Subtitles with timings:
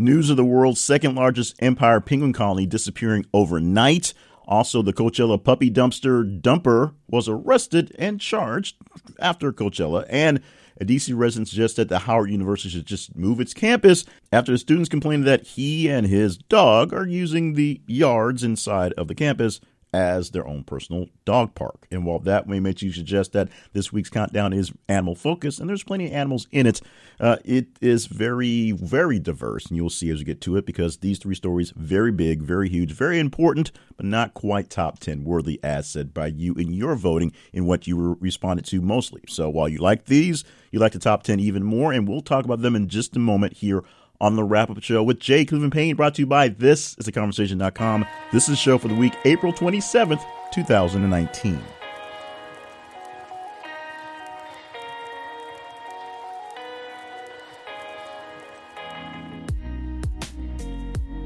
[0.00, 4.14] News of the world's second largest emperor penguin colony disappearing overnight.
[4.48, 8.76] Also, the Coachella puppy dumpster dumper was arrested and charged
[9.18, 10.06] after Coachella.
[10.08, 10.40] And
[10.80, 14.88] a DC resident suggests that Howard University should just move its campus after the students
[14.88, 19.60] complained that he and his dog are using the yards inside of the campus
[19.92, 21.86] as their own personal dog park.
[21.90, 25.68] And while that may make you suggest that this week's countdown is animal focused, and
[25.68, 26.80] there's plenty of animals in it,
[27.18, 29.66] uh, it is very, very diverse.
[29.66, 32.68] And you'll see as we get to it because these three stories, very big, very
[32.68, 36.94] huge, very important, but not quite top 10 worthy, as said by you in your
[36.94, 39.22] voting in what you responded to mostly.
[39.28, 42.44] So while you like these, you like the top 10 even more, and we'll talk
[42.44, 43.82] about them in just a moment here
[44.20, 47.08] on the wrap up show with Jay Cleveland Payne, brought to you by This is
[47.08, 48.06] a Conversation.com.
[48.32, 51.60] This is the show for the week, April 27th, 2019.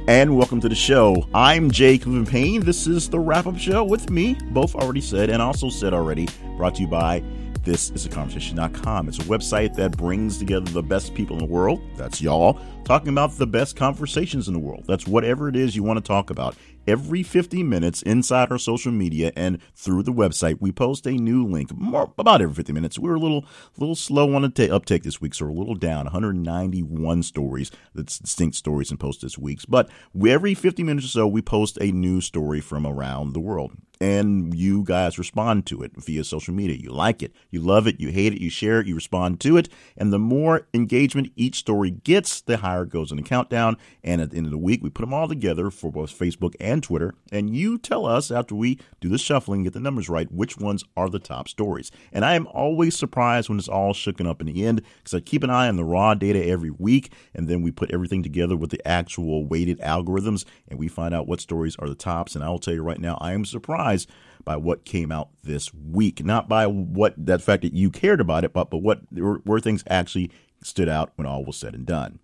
[0.06, 1.26] And welcome to the show.
[1.32, 2.60] I'm Jay Cleveland Payne.
[2.60, 6.28] This is the wrap up show with me, both already said and also said already,
[6.58, 7.22] brought to you by
[7.64, 9.08] this is a conversation.com.
[9.08, 11.80] It's a website that brings together the best people in the world.
[11.96, 14.84] That's y'all talking about the best conversations in the world.
[14.86, 18.92] That's whatever it is you want to talk about every 50 minutes inside our social
[18.92, 22.98] media and through the website we post a new link more, about every 50 minutes
[22.98, 23.46] we are a little
[23.78, 27.70] little slow on the t- uptake this week so we're a little down 191 stories
[27.94, 29.88] that's distinct stories and posts this week but
[30.28, 33.72] every 50 minutes or so we post a new story from around the world
[34.04, 36.76] and you guys respond to it via social media.
[36.76, 39.56] You like it, you love it, you hate it, you share it, you respond to
[39.56, 39.70] it.
[39.96, 43.78] And the more engagement each story gets, the higher it goes in the countdown.
[44.02, 46.54] And at the end of the week, we put them all together for both Facebook
[46.60, 47.14] and Twitter.
[47.32, 50.84] And you tell us after we do the shuffling, get the numbers right, which ones
[50.98, 51.90] are the top stories.
[52.12, 55.20] And I am always surprised when it's all shooken up in the end because I
[55.20, 57.10] keep an eye on the raw data every week.
[57.34, 61.26] And then we put everything together with the actual weighted algorithms and we find out
[61.26, 62.34] what stories are the tops.
[62.34, 64.10] And I will tell you right now, I am surprised surprised
[64.44, 66.24] by what came out this week.
[66.24, 69.84] Not by what that fact that you cared about it, but but what where things
[69.88, 70.30] actually
[70.62, 72.18] stood out when all was said and done.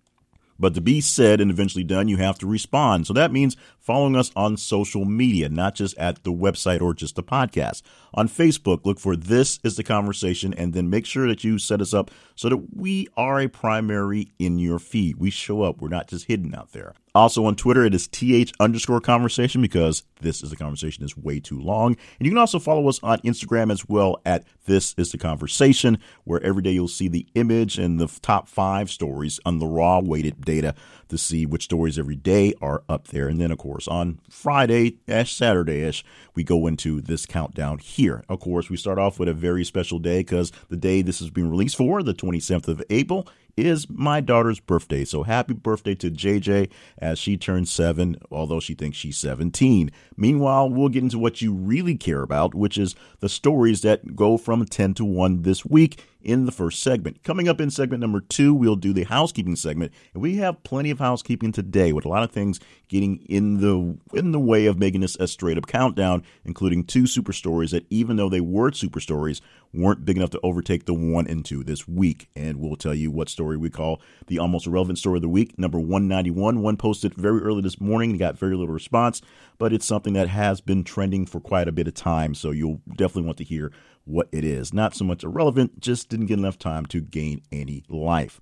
[0.59, 3.07] But to be said and eventually done, you have to respond.
[3.07, 7.15] So that means following us on social media, not just at the website or just
[7.15, 7.81] the podcast.
[8.13, 11.81] On Facebook, look for This is the Conversation and then make sure that you set
[11.81, 15.17] us up so that we are a primary in your feed.
[15.17, 15.81] We show up.
[15.81, 16.93] We're not just hidden out there.
[17.13, 21.41] Also on Twitter, it is th underscore conversation because this is the conversation is way
[21.41, 21.97] too long.
[22.19, 25.97] And you can also follow us on Instagram as well at this is the conversation,
[26.23, 29.99] where every day you'll see the image and the top five stories on the raw
[29.99, 30.73] weighted data
[31.09, 33.27] to see which stories every day are up there.
[33.27, 37.79] And then, of course, on Friday eh, ish, Saturday ish, we go into this countdown
[37.79, 38.23] here.
[38.29, 41.29] Of course, we start off with a very special day because the day this is
[41.29, 45.05] being released for, the 27th of April, is my daughter's birthday.
[45.05, 49.91] So happy birthday to JJ as she turns seven, although she thinks she's 17.
[50.17, 54.37] Meanwhile, we'll get into what you really care about, which is the stories that go
[54.37, 57.23] from 10 to 1 this week in the first segment.
[57.23, 60.91] Coming up in segment number two, we'll do the housekeeping segment, and we have plenty
[60.91, 64.77] of housekeeping today with a lot of things getting in the in the way of
[64.77, 68.71] making this a straight up countdown, including two super stories that, even though they were
[68.71, 69.41] super stories,
[69.73, 72.29] weren't big enough to overtake the one and two this week.
[72.35, 75.57] And we'll tell you what story we call the almost irrelevant story of the week,
[75.57, 76.61] number 191.
[76.61, 79.21] One posted very early this morning, and got very little response,
[79.57, 82.81] but it's something that has been trending for quite a bit of time, so you'll
[82.89, 83.71] definitely want to hear
[84.05, 84.73] what it is.
[84.73, 88.41] Not so much irrelevant, just didn't get enough time to gain any life.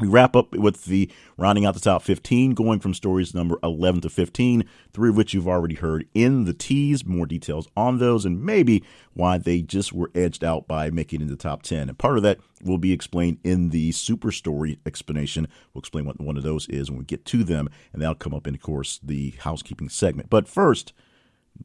[0.00, 4.00] We wrap up with the rounding out the top 15, going from stories number 11
[4.00, 7.06] to 15, three of which you've already heard in the tease.
[7.06, 8.82] More details on those and maybe
[9.12, 11.88] why they just were edged out by making it in the top 10.
[11.88, 15.46] And part of that will be explained in the super story explanation.
[15.72, 18.34] We'll explain what one of those is when we get to them, and that'll come
[18.34, 20.30] up in, of course, the housekeeping segment.
[20.30, 20.92] But first,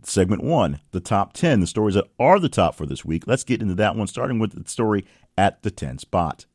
[0.04, 3.26] segment one, the top 10, the stories that are the top for this week.
[3.28, 5.06] Let's get into that one, starting with the story
[5.38, 6.46] at the 10 spot.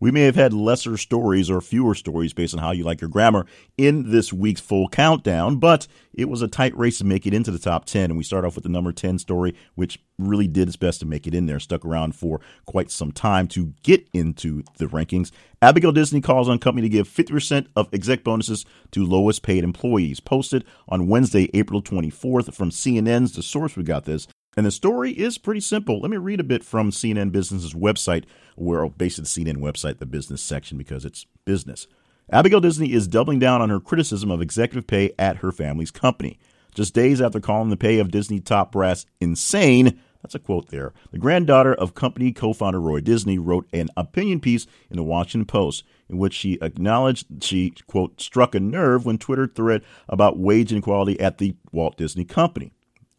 [0.00, 3.10] We may have had lesser stories or fewer stories based on how you like your
[3.10, 3.46] grammar
[3.78, 7.50] in this week's full countdown, but it was a tight race to make it into
[7.50, 8.04] the top 10.
[8.04, 11.06] And we start off with the number 10 story, which really did its best to
[11.06, 15.30] make it in there, stuck around for quite some time to get into the rankings.
[15.62, 20.20] Abigail Disney calls on company to give 50% of exec bonuses to lowest paid employees.
[20.20, 24.28] Posted on Wednesday, April 24th from CNN's The Source, we got this.
[24.56, 26.00] And the story is pretty simple.
[26.00, 28.24] Let me read a bit from CNN Business's website,
[28.56, 31.86] where oh, basically the CNN website, the business section, because it's business.
[32.30, 36.38] Abigail Disney is doubling down on her criticism of executive pay at her family's company.
[36.74, 40.94] Just days after calling the pay of Disney top brass insane, That's a quote there.
[41.12, 45.44] The granddaughter of company co founder Roy Disney wrote an opinion piece in the Washington
[45.44, 50.72] Post in which she acknowledged she, quote, struck a nerve when Twitter thread about wage
[50.72, 52.72] inequality at the Walt Disney Company,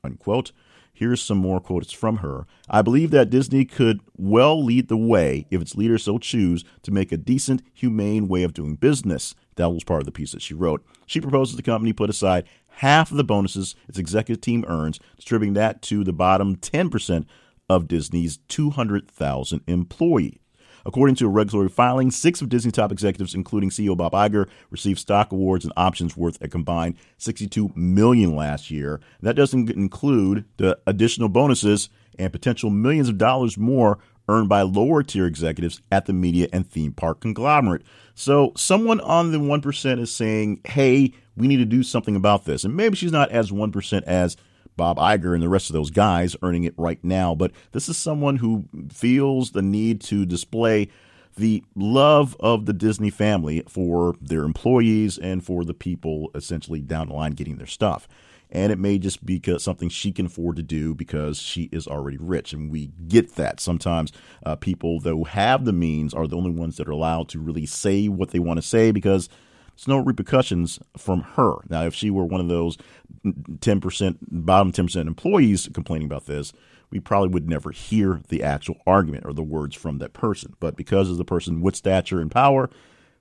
[0.03, 0.51] unquote.
[0.95, 2.47] Here's some more quotes from her.
[2.69, 6.91] I believe that Disney could well lead the way if its leaders so choose to
[6.91, 9.35] make a decent, humane way of doing business.
[9.57, 10.85] That was part of the piece that she wrote.
[11.05, 12.45] She proposes the company put aside
[12.77, 17.25] half of the bonuses its executive team earns, distributing that to the bottom 10%
[17.69, 20.39] of Disney's 200,000 employees.
[20.85, 24.99] According to a regulatory filing, six of Disney's top executives, including CEO Bob Iger, received
[24.99, 29.01] stock awards and options worth a combined 62 million last year.
[29.21, 31.89] That doesn't include the additional bonuses
[32.19, 33.97] and potential millions of dollars more
[34.27, 37.83] earned by lower tier executives at the media and theme park conglomerate.
[38.13, 42.63] So someone on the 1% is saying, hey, we need to do something about this.
[42.63, 44.37] And maybe she's not as 1% as
[44.77, 47.35] Bob Iger and the rest of those guys earning it right now.
[47.35, 50.89] But this is someone who feels the need to display
[51.37, 57.07] the love of the Disney family for their employees and for the people essentially down
[57.07, 58.07] the line getting their stuff.
[58.51, 62.17] And it may just be something she can afford to do because she is already
[62.17, 62.53] rich.
[62.53, 63.59] And we get that.
[63.59, 64.11] Sometimes
[64.45, 67.65] uh, people that have the means are the only ones that are allowed to really
[67.65, 69.29] say what they want to say because
[69.75, 71.55] there's no repercussions from her.
[71.69, 72.77] Now, if she were one of those
[73.25, 76.53] 10%, bottom 10% employees complaining about this,
[76.89, 80.55] we probably would never hear the actual argument or the words from that person.
[80.59, 82.69] But because of the person with stature and power,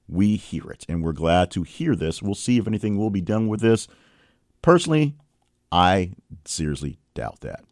[0.07, 0.85] we hear it.
[0.89, 2.23] And we're glad to hear this.
[2.23, 3.89] We'll see if anything will be done with this.
[4.63, 5.17] Personally,
[5.73, 6.13] I
[6.45, 7.65] seriously doubt that.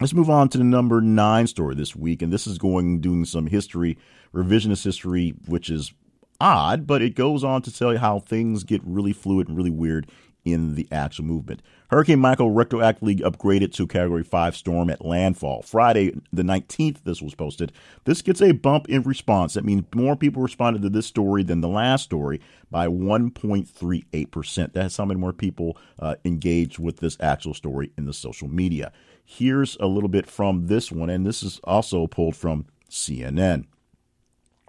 [0.00, 3.24] Let's move on to the number nine story this week, and this is going doing
[3.24, 3.96] some history,
[4.32, 5.92] revisionist history, which is
[6.40, 9.70] odd, but it goes on to tell you how things get really fluid and really
[9.70, 10.06] weird
[10.46, 11.60] in the actual movement.
[11.90, 15.62] Hurricane Michael retroactively upgraded to Category 5 storm at landfall.
[15.62, 17.72] Friday, the 19th, this was posted.
[18.04, 19.54] This gets a bump in response.
[19.54, 22.40] That means more people responded to this story than the last story
[22.70, 24.72] by 1.38%.
[24.72, 28.92] That's how many more people uh, engaged with this actual story in the social media.
[29.24, 33.64] Here's a little bit from this one, and this is also pulled from CNN.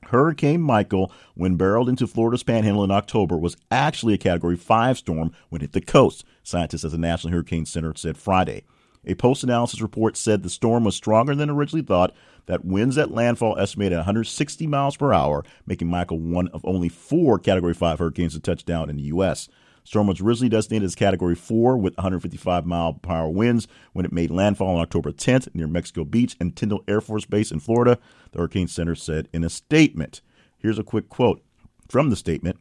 [0.05, 5.31] Hurricane Michael, when barreled into Florida's panhandle in October, was actually a Category 5 storm
[5.49, 8.63] when it hit the coast, scientists at the National Hurricane Center said Friday.
[9.05, 12.13] A post analysis report said the storm was stronger than originally thought,
[12.45, 17.39] that winds at landfall estimated 160 miles per hour, making Michael one of only four
[17.39, 19.49] Category 5 hurricanes to touch down in the U.S.
[19.87, 24.11] Storm was originally designated as Category 4 with 155 mile per hour winds when it
[24.11, 27.97] made landfall on October 10th near Mexico Beach and Tyndall Air Force Base in Florida,
[28.33, 30.19] the Hurricane Center said in a statement.
[30.57, 31.41] Here's a quick quote
[31.87, 32.59] from the statement.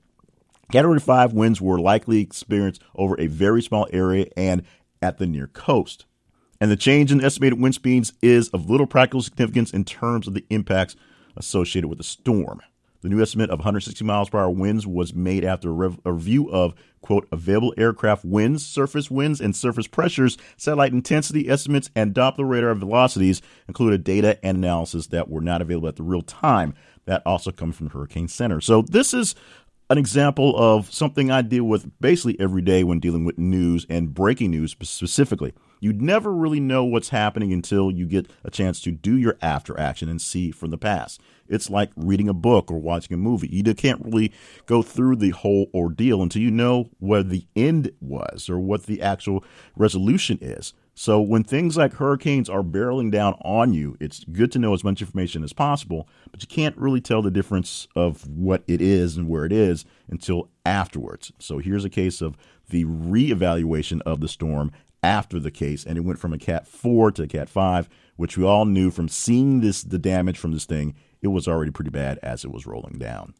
[0.70, 4.62] Category 5 winds were likely experienced over a very small area and
[5.02, 6.06] at the near coast.
[6.60, 10.34] And the change in estimated wind speeds is of little practical significance in terms of
[10.34, 10.94] the impacts
[11.36, 12.60] associated with the storm.
[13.02, 16.12] The new estimate of 160 miles per hour winds was made after a, rev- a,
[16.12, 22.14] review of, quote, available aircraft winds, surface winds, and surface pressures, satellite intensity estimates, and
[22.14, 26.74] Doppler radar velocities included data and analysis that were not available at the real time.
[27.04, 28.60] That also comes from Hurricane Center.
[28.60, 29.34] So this is
[29.88, 34.12] an example of something I deal with basically every day when dealing with news and
[34.12, 35.54] breaking news specifically.
[35.80, 39.78] You'd never really know what's happening until you get a chance to do your after
[39.78, 41.20] action and see from the past.
[41.48, 43.48] It's like reading a book or watching a movie.
[43.48, 44.32] You can't really
[44.66, 49.02] go through the whole ordeal until you know where the end was or what the
[49.02, 49.44] actual
[49.76, 50.72] resolution is.
[50.98, 54.82] So when things like hurricanes are barreling down on you, it's good to know as
[54.82, 59.18] much information as possible, but you can't really tell the difference of what it is
[59.18, 61.32] and where it is until afterwards.
[61.38, 62.38] So here's a case of
[62.70, 64.72] the reevaluation of the storm
[65.02, 68.38] after the case, and it went from a Cat 4 to a Cat 5, which
[68.38, 71.90] we all knew from seeing this the damage from this thing, it was already pretty
[71.90, 73.34] bad as it was rolling down.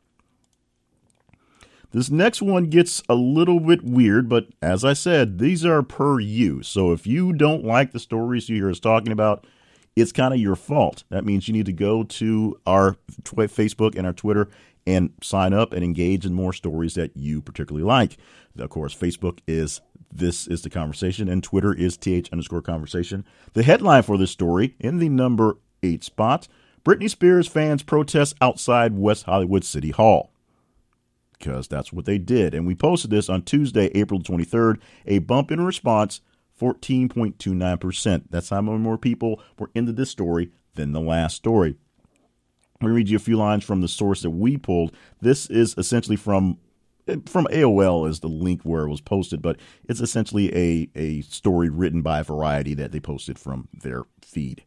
[1.92, 6.20] This next one gets a little bit weird, but as I said, these are per
[6.20, 6.62] you.
[6.62, 9.46] So if you don't like the stories you hear us talking about,
[9.94, 11.04] it's kind of your fault.
[11.08, 14.48] That means you need to go to our tw- Facebook and our Twitter
[14.86, 18.18] and sign up and engage in more stories that you particularly like.
[18.58, 19.80] Of course, Facebook is
[20.12, 23.24] this is the conversation, and Twitter is th underscore conversation.
[23.54, 26.48] The headline for this story in the number eight spot
[26.86, 30.30] Britney Spears fans protest outside West Hollywood City Hall.
[31.36, 32.54] Because that's what they did.
[32.54, 34.78] And we posted this on Tuesday, April 23rd.
[35.04, 36.20] A bump in response,
[36.60, 38.22] 14.29%.
[38.30, 41.74] That's how many more people were into this story than the last story.
[42.80, 44.94] Let me read you a few lines from the source that we pulled.
[45.20, 46.58] This is essentially from
[47.26, 51.68] from AOL is the link where it was posted, but it's essentially a, a story
[51.68, 54.64] written by Variety that they posted from their feed.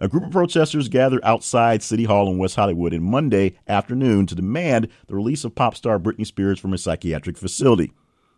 [0.00, 4.34] A group of protesters gathered outside City Hall in West Hollywood on Monday afternoon to
[4.34, 7.92] demand the release of pop star Britney Spears from a psychiatric facility.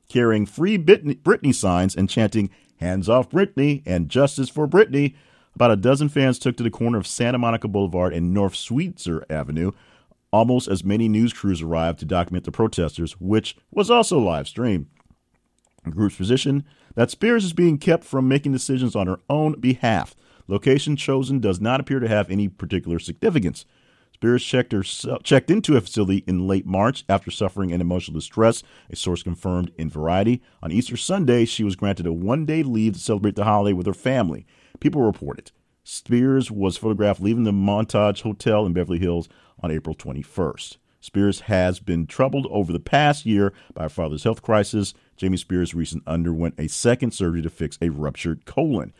[0.09, 5.15] Carrying free Britney signs and chanting, Hands off Britney and Justice for Britney,
[5.55, 9.25] about a dozen fans took to the corner of Santa Monica Boulevard and North Sweetzer
[9.31, 9.73] Avenue.
[10.31, 14.87] Almost as many news crews arrived to document the protesters, which was also live streamed.
[15.85, 20.15] The group's position that Spears is being kept from making decisions on her own behalf.
[20.49, 23.65] Location chosen does not appear to have any particular significance.
[24.15, 24.75] Spears checked,
[25.25, 29.71] checked into a facility in late March after suffering an emotional distress, a source confirmed
[29.77, 30.41] in Variety.
[30.63, 33.87] On Easter Sunday, she was granted a one day leave to celebrate the holiday with
[33.87, 34.47] her family.
[34.81, 35.53] People reported.
[35.85, 39.29] Spears was photographed leaving the Montage Hotel in Beverly Hills
[39.63, 40.79] on April 21st.
[41.01, 44.95] Spears has been troubled over the past year by her father's health crisis.
[45.17, 48.93] Jamie Spears recently underwent a second surgery to fix a ruptured colon.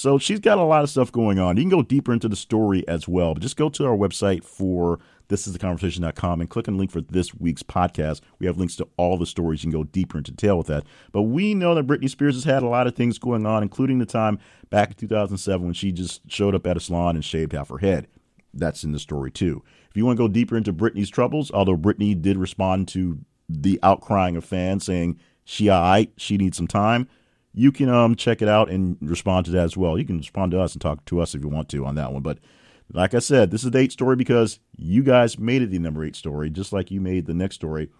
[0.00, 1.58] So she's got a lot of stuff going on.
[1.58, 4.42] You can go deeper into the story as well, but just go to our website
[4.42, 8.22] for thisistheconversation.com and click on the link for this week's podcast.
[8.38, 9.62] We have links to all the stories.
[9.62, 10.84] You can go deeper into detail with that.
[11.12, 13.98] But we know that Britney Spears has had a lot of things going on, including
[13.98, 14.38] the time
[14.70, 17.78] back in 2007 when she just showed up at a salon and shaved half her
[17.78, 18.08] head.
[18.54, 19.62] That's in the story too.
[19.90, 23.18] If you want to go deeper into Britney's troubles, although Britney did respond to
[23.50, 27.06] the outcrying of fans saying she all right, she needs some time,
[27.52, 29.98] you can um check it out and respond to that as well.
[29.98, 32.12] You can respond to us and talk to us if you want to on that
[32.12, 32.22] one.
[32.22, 32.38] But
[32.92, 36.04] like I said, this is the eight story because you guys made it the number
[36.04, 37.90] eight story, just like you made the next story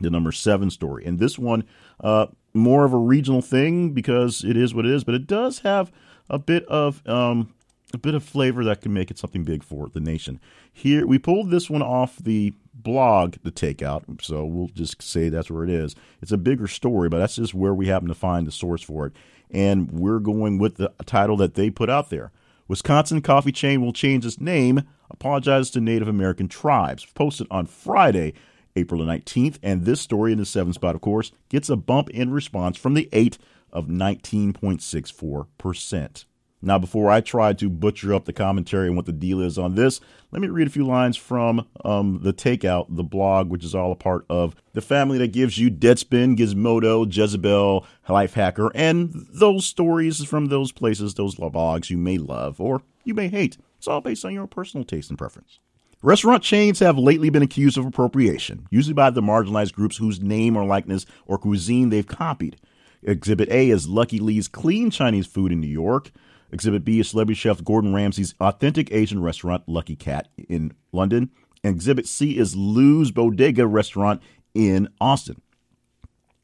[0.00, 1.04] the number seven story.
[1.04, 1.64] And this one,
[2.02, 5.60] uh, more of a regional thing because it is what it is, but it does
[5.60, 5.92] have
[6.28, 7.52] a bit of um,
[7.94, 10.40] a bit of flavor that can make it something big for the nation.
[10.72, 15.50] Here, we pulled this one off the blog, The Takeout, so we'll just say that's
[15.50, 15.94] where it is.
[16.22, 19.06] It's a bigger story, but that's just where we happen to find the source for
[19.06, 19.12] it.
[19.50, 22.30] And we're going with the title that they put out there
[22.68, 27.04] Wisconsin coffee chain will change its name, apologizes to Native American tribes.
[27.04, 28.32] Posted on Friday,
[28.76, 29.58] April the 19th.
[29.60, 32.94] And this story in the seven spot, of course, gets a bump in response from
[32.94, 33.38] the eight
[33.72, 36.24] of 19.64%.
[36.62, 39.76] Now, before I try to butcher up the commentary and what the deal is on
[39.76, 40.00] this,
[40.30, 43.92] let me read a few lines from um, the Takeout, the blog, which is all
[43.92, 50.22] a part of the family that gives you Deadspin, Gizmodo, Jezebel, Lifehacker, and those stories
[50.24, 53.56] from those places, those blogs you may love or you may hate.
[53.78, 55.58] It's all based on your personal taste and preference.
[56.02, 60.56] Restaurant chains have lately been accused of appropriation, usually by the marginalized groups whose name
[60.56, 62.56] or likeness or cuisine they've copied.
[63.02, 66.10] Exhibit A is Lucky Lee's Clean Chinese Food in New York.
[66.52, 71.30] Exhibit B is celebrity chef Gordon Ramsay's authentic Asian restaurant, Lucky Cat, in London.
[71.62, 74.22] And Exhibit C is Lou's Bodega restaurant
[74.54, 75.40] in Austin.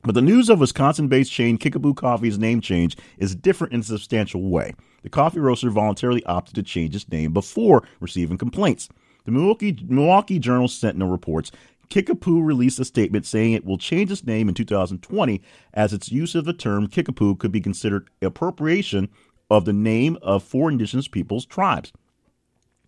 [0.03, 3.85] But the news of Wisconsin based chain Kickapoo Coffee's name change is different in a
[3.85, 4.73] substantial way.
[5.03, 8.89] The coffee roaster voluntarily opted to change its name before receiving complaints.
[9.25, 11.51] The Milwaukee, Milwaukee Journal Sentinel reports
[11.89, 15.43] Kickapoo released a statement saying it will change its name in 2020
[15.75, 19.09] as its use of the term Kickapoo could be considered appropriation
[19.51, 21.93] of the name of four indigenous peoples' tribes.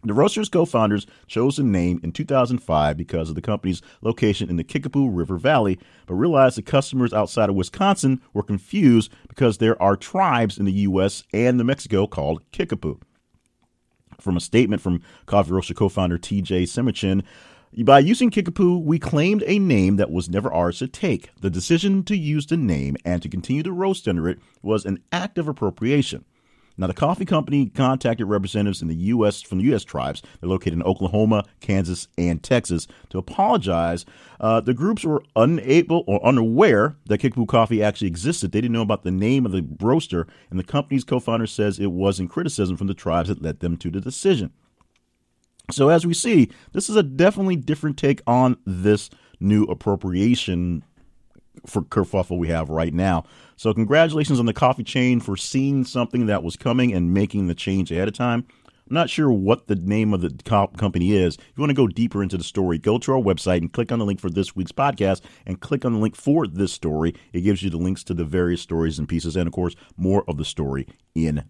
[0.04, 4.56] The Roasters co founders chose the name in 2005 because of the company's location in
[4.56, 9.80] the Kickapoo River Valley, but realized that customers outside of Wisconsin were confused because there
[9.82, 11.24] are tribes in the U.S.
[11.32, 13.00] and New Mexico called Kickapoo.
[14.20, 17.24] From a statement from Coffee Roaster co founder TJ Semanchin,
[17.84, 21.30] by using Kickapoo, we claimed a name that was never ours to take.
[21.40, 25.02] The decision to use the name and to continue to roast under it was an
[25.12, 26.24] act of appropriation.
[26.78, 29.42] Now, the coffee company contacted representatives in the U.S.
[29.42, 29.82] from the U.S.
[29.82, 30.22] tribes.
[30.40, 34.06] They're located in Oklahoma, Kansas, and Texas to apologize.
[34.38, 38.52] Uh, the groups were unable or unaware that Kickapoo Coffee actually existed.
[38.52, 41.90] They didn't know about the name of the roaster, and the company's co-founder says it
[41.90, 44.52] was in criticism from the tribes that led them to the decision.
[45.72, 50.84] So, as we see, this is a definitely different take on this new appropriation
[51.66, 53.24] for kerfuffle we have right now.
[53.58, 57.56] So congratulations on the coffee chain for seeing something that was coming and making the
[57.56, 58.46] change ahead of time.
[58.64, 60.30] I'm not sure what the name of the
[60.76, 61.34] company is.
[61.34, 63.90] If you want to go deeper into the story, go to our website and click
[63.90, 67.16] on the link for this week's podcast and click on the link for this story.
[67.32, 70.22] It gives you the links to the various stories and pieces and of course more
[70.28, 70.86] of the story
[71.16, 71.42] in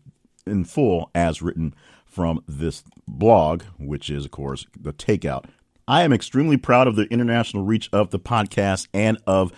[0.47, 1.75] in full as written
[2.07, 5.45] from this blog, which is of course the takeout.
[5.87, 9.53] I am extremely proud of the international reach of the podcast and of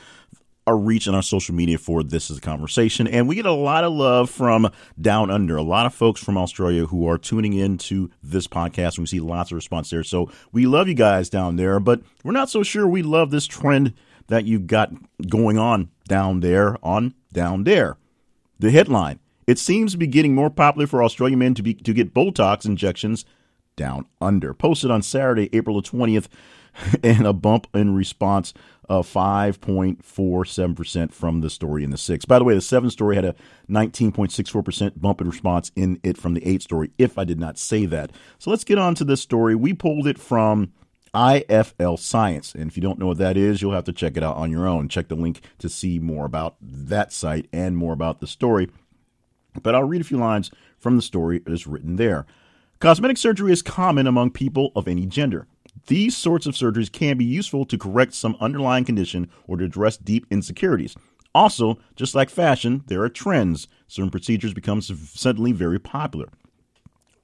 [0.70, 3.52] our reach on our social media for this is a conversation and we get a
[3.52, 7.52] lot of love from down under a lot of folks from australia who are tuning
[7.52, 10.94] in to this podcast and we see lots of response there so we love you
[10.94, 13.92] guys down there but we're not so sure we love this trend
[14.30, 14.92] that you've got
[15.28, 17.98] going on down there on down there.
[18.58, 21.92] The headline It seems to be getting more popular for Australian men to, be, to
[21.92, 23.24] get Botox injections
[23.76, 24.54] down under.
[24.54, 26.28] Posted on Saturday, April the 20th,
[27.02, 28.52] and a bump in response
[28.88, 32.24] of 5.47% from the story in the six.
[32.24, 33.36] By the way, the seven story had a
[33.68, 37.86] 19.64% bump in response in it from the eight story, if I did not say
[37.86, 38.10] that.
[38.38, 39.54] So let's get on to this story.
[39.54, 40.72] We pulled it from
[41.14, 42.54] IFL Science.
[42.54, 44.50] And if you don't know what that is, you'll have to check it out on
[44.50, 44.88] your own.
[44.88, 48.70] Check the link to see more about that site and more about the story.
[49.62, 52.26] But I'll read a few lines from the story as written there.
[52.78, 55.46] Cosmetic surgery is common among people of any gender.
[55.90, 59.97] These sorts of surgeries can be useful to correct some underlying condition or to address
[59.97, 60.94] deep insecurities.
[61.35, 63.66] Also, just like fashion, there are trends.
[63.88, 66.28] Certain procedures become suddenly very popular.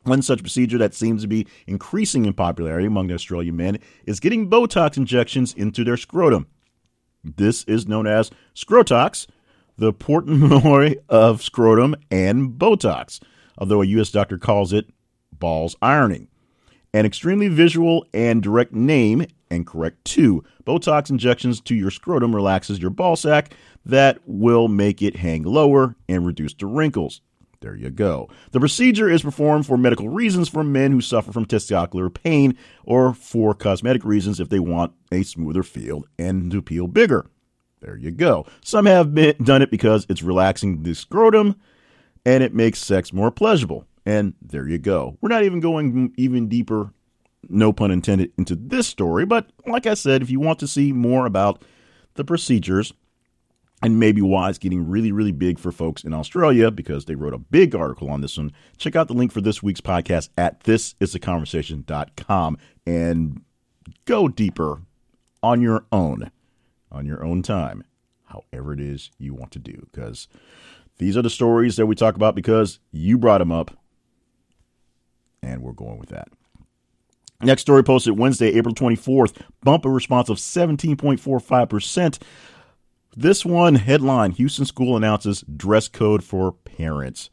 [0.02, 4.50] One such procedure that seems to be increasing in popularity among Australian men is getting
[4.50, 6.48] Botox injections into their scrotum.
[7.22, 9.28] This is known as scrotox,
[9.76, 13.20] the portmanteau of scrotum and Botox,
[13.58, 14.10] although a U.S.
[14.10, 14.86] doctor calls it
[15.30, 16.26] balls ironing.
[16.96, 20.42] An extremely visual and direct name, and correct too.
[20.64, 23.52] Botox injections to your scrotum relaxes your ball sack
[23.84, 27.20] that will make it hang lower and reduce the wrinkles.
[27.60, 28.30] There you go.
[28.52, 33.12] The procedure is performed for medical reasons for men who suffer from testicular pain or
[33.12, 37.26] for cosmetic reasons if they want a smoother feel and to peel bigger.
[37.82, 38.46] There you go.
[38.64, 41.56] Some have been, done it because it's relaxing the scrotum
[42.24, 43.84] and it makes sex more pleasurable.
[44.06, 45.18] And there you go.
[45.20, 46.92] We're not even going even deeper,
[47.48, 49.26] no pun intended, into this story.
[49.26, 51.62] But like I said, if you want to see more about
[52.14, 52.94] the procedures,
[53.82, 57.34] and maybe why it's getting really, really big for folks in Australia because they wrote
[57.34, 58.52] a big article on this one.
[58.78, 63.42] Check out the link for this week's podcast at thisisaconversation.com and
[64.06, 64.80] go deeper
[65.42, 66.30] on your own,
[66.90, 67.84] on your own time,
[68.24, 69.86] however it is you want to do.
[69.92, 70.26] Because
[70.98, 73.72] these are the stories that we talk about because you brought them up,
[75.42, 76.28] and we're going with that.
[77.42, 82.22] Next story posted Wednesday, April 24th, bumper response of 17.45%.
[83.14, 87.30] This one headline Houston school announces dress code for parents.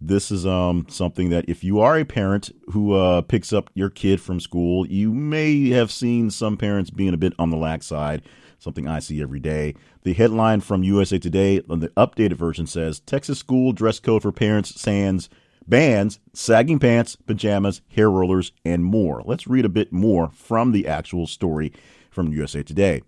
[0.00, 3.90] This is um something that if you are a parent who uh, picks up your
[3.90, 7.86] kid from school, you may have seen some parents being a bit on the lax
[7.86, 8.22] side.
[8.60, 9.74] Something I see every day.
[10.02, 14.32] The headline from USA Today, on the updated version, says Texas school dress code for
[14.32, 15.28] parents sans
[15.68, 19.22] bans sagging pants, pajamas, hair rollers, and more.
[19.24, 21.72] Let's read a bit more from the actual story
[22.10, 23.02] from USA Today.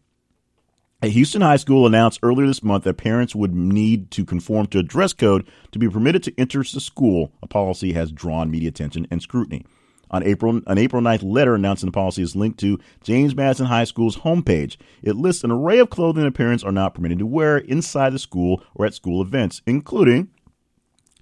[1.03, 4.81] A Houston high school announced earlier this month that parents would need to conform to
[4.81, 7.33] a dress code to be permitted to enter the school.
[7.43, 9.65] A policy has drawn media attention and scrutiny.
[10.11, 13.85] On April, an April 9th letter announcing the policy is linked to James Madison High
[13.85, 14.77] School's homepage.
[15.03, 18.19] It lists an array of clothing that parents are not permitted to wear inside the
[18.19, 20.29] school or at school events, including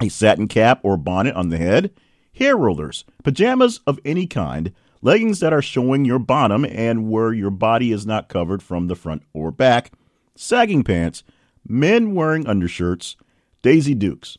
[0.01, 1.91] a satin cap or bonnet on the head,
[2.35, 7.51] hair rollers, pajamas of any kind, leggings that are showing your bottom and where your
[7.51, 9.93] body is not covered from the front or back,
[10.35, 11.23] sagging pants,
[11.67, 13.17] men wearing undershirts,
[13.63, 14.39] Daisy Dukes.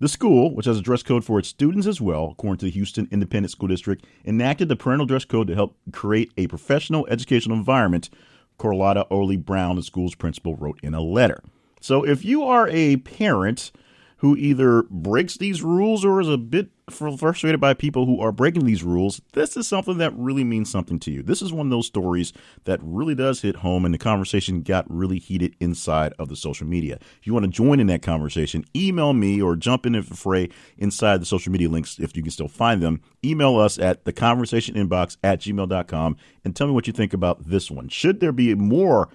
[0.00, 2.70] The school, which has a dress code for its students as well, according to the
[2.70, 7.56] Houston Independent School District, enacted the parental dress code to help create a professional educational
[7.56, 8.08] environment,
[8.56, 11.42] Carlotta Outley Brown, the school's principal, wrote in a letter.
[11.82, 13.72] So if you are a parent
[14.20, 18.66] who either breaks these rules or is a bit frustrated by people who are breaking
[18.66, 21.22] these rules, this is something that really means something to you.
[21.22, 24.84] This is one of those stories that really does hit home, and the conversation got
[24.90, 26.98] really heated inside of the social media.
[27.18, 30.50] If you want to join in that conversation, email me or jump in the fray
[30.76, 33.00] inside the social media links if you can still find them.
[33.24, 37.48] Email us at the conversation inbox at gmail.com and tell me what you think about
[37.48, 37.88] this one.
[37.88, 39.08] Should there be more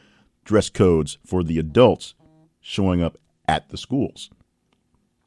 [0.45, 2.15] dress codes for the adults
[2.59, 4.31] showing up at the schools?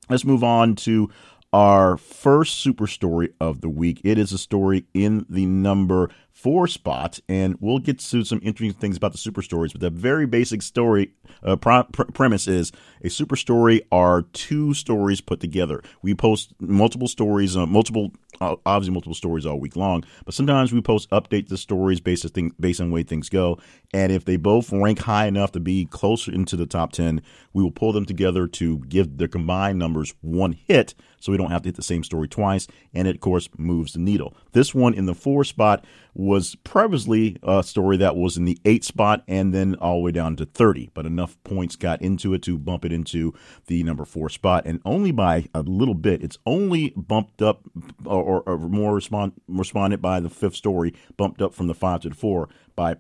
[0.09, 1.11] Let's move on to
[1.53, 4.01] our first super story of the week.
[4.05, 8.79] It is a story in the number four spot, and we'll get to some interesting
[8.79, 9.73] things about the super stories.
[9.73, 12.71] But the very basic story uh, pr- premise is
[13.03, 15.83] a super story are two stories put together.
[16.03, 20.81] We post multiple stories, uh, multiple obviously multiple stories all week long, but sometimes we
[20.81, 23.59] post update the stories based on thing, based on way things go.
[23.93, 27.23] And if they both rank high enough to be closer into the top ten,
[27.53, 31.51] we will pull them together to give their combined numbers one hit, so we don't
[31.51, 32.67] have to hit the same story twice.
[32.95, 34.35] And it of course moves the needle.
[34.53, 38.85] This one in the four spot was previously a story that was in the eight
[38.85, 42.43] spot and then all the way down to 30, but enough points got into it
[42.43, 43.33] to bump it into
[43.67, 44.65] the number four spot.
[44.67, 47.63] And only by a little bit, it's only bumped up
[48.05, 52.09] or, or more respond, responded by the fifth story, bumped up from the five to
[52.09, 52.95] the four by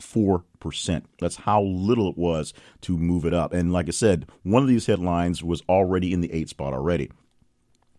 [0.00, 1.02] 4%.
[1.20, 2.52] That's how little it was
[2.82, 3.52] to move it up.
[3.52, 7.10] And like I said, one of these headlines was already in the eight spot already.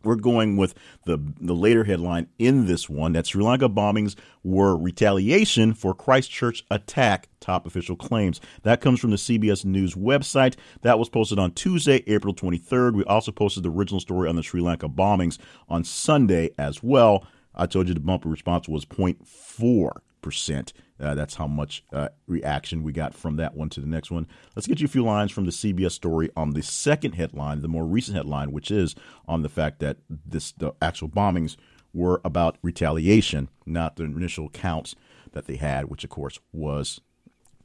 [0.05, 4.77] We're going with the the later headline in this one that Sri Lanka bombings were
[4.77, 8.39] retaliation for Christchurch attack, top official claims.
[8.63, 10.55] That comes from the CBS News website.
[10.81, 12.93] That was posted on Tuesday, April 23rd.
[12.93, 17.27] We also posted the original story on the Sri Lanka bombings on Sunday as well.
[17.55, 19.91] I told you the bumper response was 0.4
[20.21, 20.73] percent.
[20.99, 24.27] Uh, that's how much uh, reaction we got from that one to the next one.
[24.55, 27.67] Let's get you a few lines from the CBS story on the second headline, the
[27.67, 28.95] more recent headline, which is
[29.27, 31.57] on the fact that this the actual bombings
[31.93, 34.95] were about retaliation, not the initial counts
[35.33, 37.01] that they had, which of course was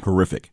[0.03, 0.51] horrific.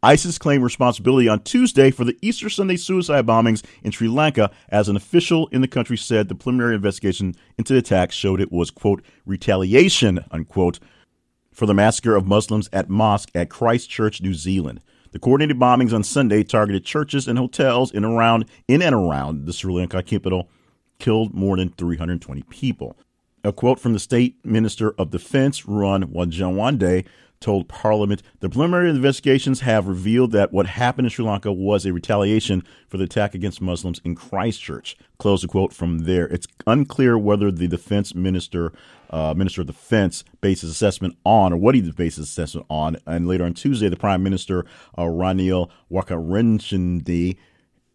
[0.00, 4.88] ISIS claimed responsibility on Tuesday for the Easter Sunday suicide bombings in Sri Lanka, as
[4.88, 8.70] an official in the country said the preliminary investigation into the attack showed it was,
[8.70, 10.78] quote, retaliation, unquote,
[11.58, 14.80] for the massacre of Muslims at mosque at Christchurch, New Zealand.
[15.10, 19.52] The coordinated bombings on Sunday targeted churches and hotels in around in and around the
[19.52, 20.48] Sri Lanka capital,
[21.00, 22.96] killed more than 320 people.
[23.42, 27.04] A quote from the State Minister of Defense, Ruwan Wijewardene,
[27.40, 31.92] told Parliament the preliminary investigations have revealed that what happened in Sri Lanka was a
[31.92, 34.96] retaliation for the attack against Muslims in Christchurch.
[35.18, 36.26] Close the quote from there.
[36.26, 38.72] It's unclear whether the defense minister,
[39.10, 42.96] uh, minister of defense, based his assessment on, or what he based his assessment on.
[43.06, 44.64] And later on Tuesday, the prime minister,
[44.96, 47.36] uh, Ranil Wickremesinghe,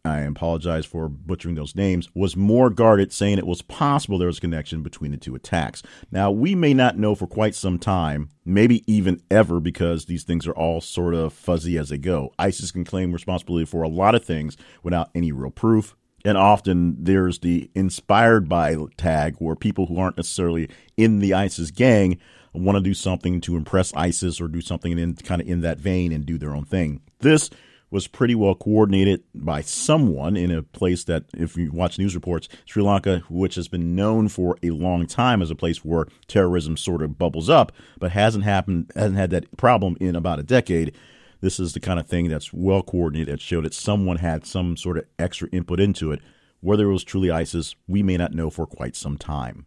[0.05, 4.37] I apologize for butchering those names, was more guarded, saying it was possible there was
[4.37, 5.81] a connection between the two attacks.
[6.11, 10.45] Now, we may not know for quite some time, maybe even ever, because these things
[10.45, 12.33] are all sort of fuzzy as they go.
[12.37, 15.95] ISIS can claim responsibility for a lot of things without any real proof.
[16.25, 21.71] And often there's the inspired by tag where people who aren't necessarily in the ISIS
[21.71, 22.17] gang
[22.53, 25.79] want to do something to impress ISIS or do something in kind of in that
[25.79, 27.01] vein and do their own thing.
[27.19, 27.49] This
[27.93, 32.49] was pretty well coordinated by someone in a place that, if you watch news reports,
[32.65, 36.75] Sri Lanka, which has been known for a long time as a place where terrorism
[36.75, 40.95] sort of bubbles up, but hasn't happened, hasn't had that problem in about a decade.
[41.43, 44.77] This is the kind of thing that's well coordinated that showed that someone had some
[44.77, 46.21] sort of extra input into it.
[46.61, 49.65] Whether it was truly ISIS, we may not know for quite some time.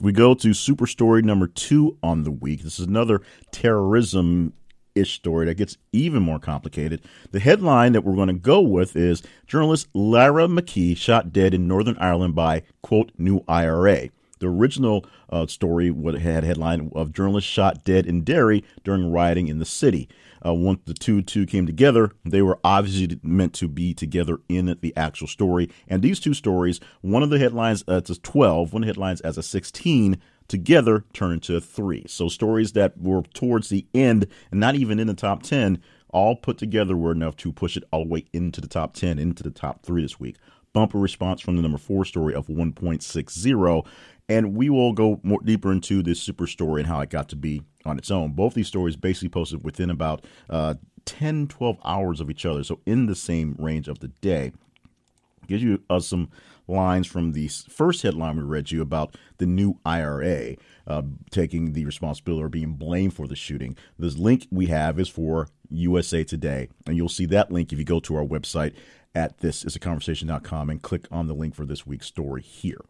[0.00, 2.62] We go to super story number two on the week.
[2.62, 4.52] This is another terrorism
[4.94, 7.02] ish story that gets even more complicated.
[7.32, 11.66] The headline that we're going to go with is journalist Lyra McKee shot dead in
[11.66, 14.10] Northern Ireland by, quote, new IRA.
[14.38, 19.58] The original uh, story had headline of journalist shot dead in Derry during rioting in
[19.58, 20.08] the city.
[20.44, 24.76] Uh, once the two two came together, they were obviously meant to be together in
[24.80, 25.70] the actual story.
[25.88, 29.20] And these two stories, one of the headlines as a 12, one of the headlines
[29.22, 32.04] as a 16, together turn into three.
[32.08, 36.36] So stories that were towards the end and not even in the top 10, all
[36.36, 39.42] put together were enough to push it all the way into the top 10, into
[39.42, 40.36] the top three this week.
[40.72, 43.86] Bumper response from the number four story of 1.60.
[44.28, 47.36] And we will go more deeper into this super story and how it got to
[47.36, 48.32] be on its own.
[48.32, 50.74] Both these stories basically posted within about uh,
[51.06, 52.62] 10, 12 hours of each other.
[52.62, 54.52] So in the same range of the day.
[55.46, 56.28] Gives you uh, some
[56.66, 61.86] lines from the first headline we read you about the new IRA uh, taking the
[61.86, 63.76] responsibility or being blamed for the shooting.
[63.98, 67.84] This link we have is for USA Today, and you'll see that link if you
[67.84, 68.74] go to our website
[69.14, 72.80] at thisisaconversation.com and click on the link for this week's story here.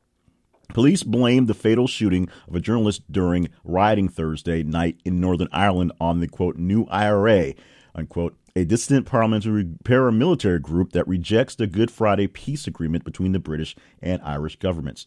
[0.69, 5.93] Police blamed the fatal shooting of a journalist during rioting Thursday night in Northern Ireland
[6.01, 7.55] on the quote new IRA
[7.95, 13.39] unquote a dissident parliamentary paramilitary group that rejects the Good Friday peace agreement between the
[13.39, 15.07] British and Irish governments.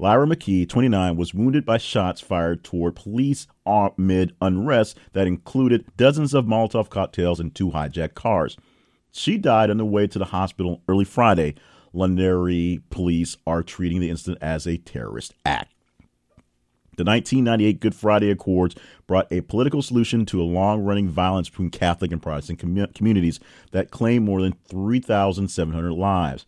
[0.00, 6.34] Lyra McKee, 29, was wounded by shots fired toward police amid unrest that included dozens
[6.34, 8.56] of Molotov cocktails and two hijacked cars.
[9.10, 11.56] She died on the way to the hospital early Friday.
[11.92, 15.72] Londonderry police are treating the incident as a terrorist act.
[16.98, 18.74] The 1998 Good Friday Accords
[19.06, 23.38] brought a political solution to a long running violence between Catholic and Protestant com- communities
[23.70, 26.44] that claimed more than 3,700 lives.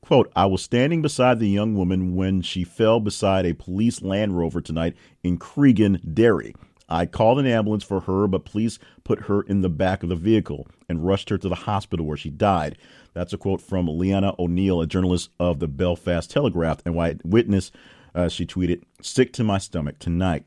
[0.00, 4.36] Quote, I was standing beside the young woman when she fell beside a police Land
[4.36, 6.56] Rover tonight in Creggan, Derry.
[6.88, 10.16] I called an ambulance for her, but police put her in the back of the
[10.16, 12.76] vehicle and rushed her to the hospital where she died.
[13.14, 17.70] That's a quote from Leona O'Neill, a journalist of the Belfast Telegraph and White witness
[18.14, 20.44] uh, she tweeted, Sick to my stomach tonight.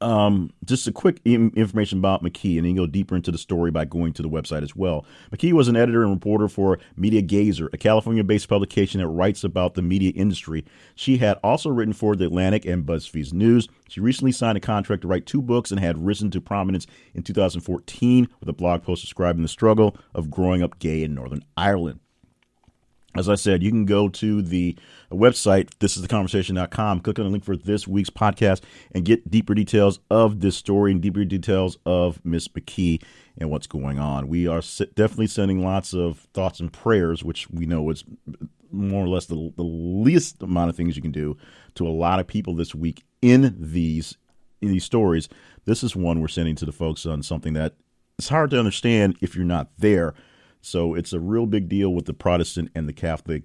[0.00, 3.84] Um, just a quick information about McKee, and then go deeper into the story by
[3.84, 5.04] going to the website as well.
[5.30, 9.74] McKee was an editor and reporter for Mediagazer, a California based publication that writes about
[9.74, 10.64] the media industry.
[10.94, 13.68] She had also written for The Atlantic and BuzzFeed News.
[13.88, 17.22] She recently signed a contract to write two books and had risen to prominence in
[17.22, 22.00] 2014 with a blog post describing the struggle of growing up gay in Northern Ireland
[23.16, 24.76] as I said, you can go to the
[25.10, 30.40] website, thisistheconversation.com, click on the link for this week's podcast, and get deeper details of
[30.40, 33.02] this story and deeper details of Miss McKee
[33.36, 34.28] and what's going on.
[34.28, 34.60] We are
[34.94, 38.04] definitely sending lots of thoughts and prayers, which we know is
[38.70, 41.36] more or less the, the least amount of things you can do
[41.74, 44.16] to a lot of people this week in these
[44.60, 45.28] in these stories.
[45.64, 47.74] This is one we're sending to the folks on something that
[48.18, 50.14] it's hard to understand if you're not there
[50.60, 53.44] so it's a real big deal with the Protestant and the Catholic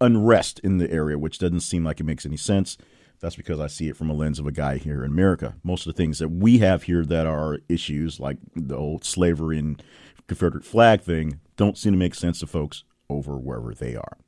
[0.00, 2.76] unrest in the area, which doesn't seem like it makes any sense.
[3.20, 5.54] That's because I see it from a lens of a guy here in America.
[5.62, 9.58] Most of the things that we have here that are issues, like the old slavery
[9.58, 9.82] and
[10.26, 14.18] Confederate flag thing, don't seem to make sense to folks over wherever they are.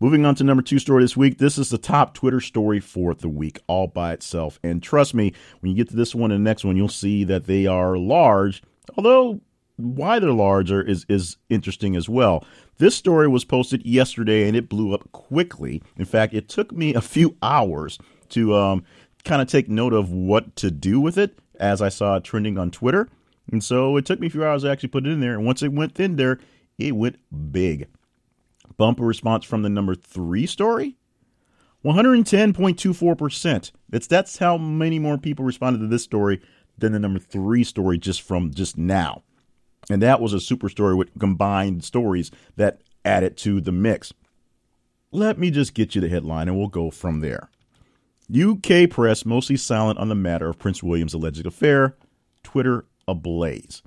[0.00, 1.38] Moving on to number two story this week.
[1.38, 4.60] This is the top Twitter story for the week, all by itself.
[4.62, 7.24] And trust me, when you get to this one and the next one, you'll see
[7.24, 8.62] that they are large,
[8.96, 9.40] although
[9.78, 12.44] why they're larger is is interesting as well.
[12.78, 15.82] This story was posted yesterday and it blew up quickly.
[15.96, 17.98] In fact, it took me a few hours
[18.30, 18.84] to um,
[19.24, 22.58] kind of take note of what to do with it as I saw it trending
[22.58, 23.08] on Twitter.
[23.50, 25.34] And so it took me a few hours to actually put it in there.
[25.34, 26.38] And once it went in there,
[26.76, 27.18] it went
[27.52, 27.88] big.
[28.76, 30.96] Bumper response from the number three story
[31.84, 33.72] 110.24%.
[33.88, 36.40] That's, that's how many more people responded to this story
[36.76, 39.22] than the number three story just from just now.
[39.90, 44.12] And that was a super story with combined stories that added to the mix.
[45.10, 47.48] Let me just get you the headline and we'll go from there.
[48.30, 51.96] UK press mostly silent on the matter of Prince William's alleged affair,
[52.42, 53.82] Twitter ablaze.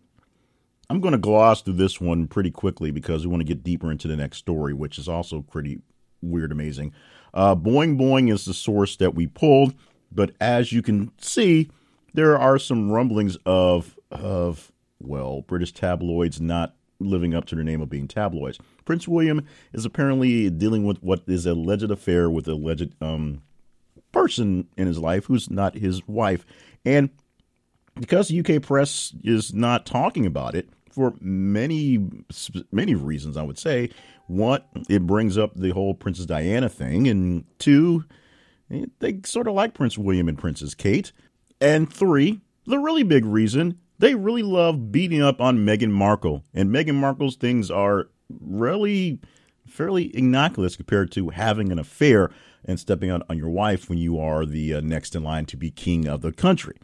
[0.89, 3.91] I'm going to gloss through this one pretty quickly because we want to get deeper
[3.91, 5.81] into the next story, which is also pretty
[6.21, 6.93] weird, amazing.
[7.33, 9.73] Uh, Boing Boing is the source that we pulled,
[10.11, 11.69] but as you can see,
[12.13, 14.71] there are some rumblings of of
[15.05, 18.59] well, British tabloids not living up to their name of being tabloids.
[18.85, 23.41] Prince William is apparently dealing with what is alleged affair with a alleged um,
[24.11, 26.45] person in his life who's not his wife.
[26.85, 27.09] And
[27.99, 32.09] because the UK press is not talking about it for many
[32.71, 33.89] many reasons, I would say.
[34.27, 38.05] One, it brings up the whole Princess Diana thing, and two,
[38.99, 41.11] they sort of like Prince William and Princess Kate.
[41.59, 46.43] And three, the really big reason they really love beating up on Meghan Markle.
[46.55, 48.09] And Meghan Markle's things are
[48.39, 49.19] really
[49.67, 52.31] fairly innocuous compared to having an affair
[52.65, 55.55] and stepping out on your wife when you are the uh, next in line to
[55.55, 56.77] be king of the country.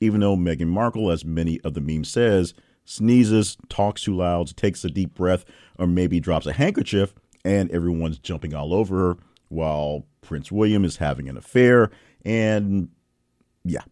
[0.00, 2.54] Even though Meghan Markle, as many of the memes says,
[2.86, 5.44] sneezes, talks too loud, takes a deep breath,
[5.78, 9.16] or maybe drops a handkerchief, and everyone's jumping all over her
[9.48, 11.90] while Prince William is having an affair.
[12.24, 12.88] And
[13.62, 13.82] yeah,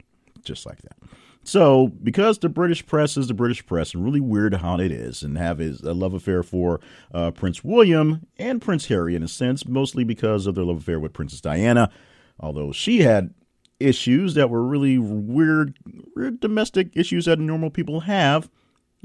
[0.43, 1.00] just like that.
[1.43, 5.23] So, because the British press is the British press, and really weird how it is,
[5.23, 6.81] and have his a love affair for
[7.15, 11.01] uh, Prince William and Prince Harry in a sense, mostly because of their love affair
[11.01, 11.91] with Princess Diana,
[12.39, 13.33] although she had
[13.79, 15.79] issues that were really weird,
[16.15, 18.51] weird domestic issues that normal people have.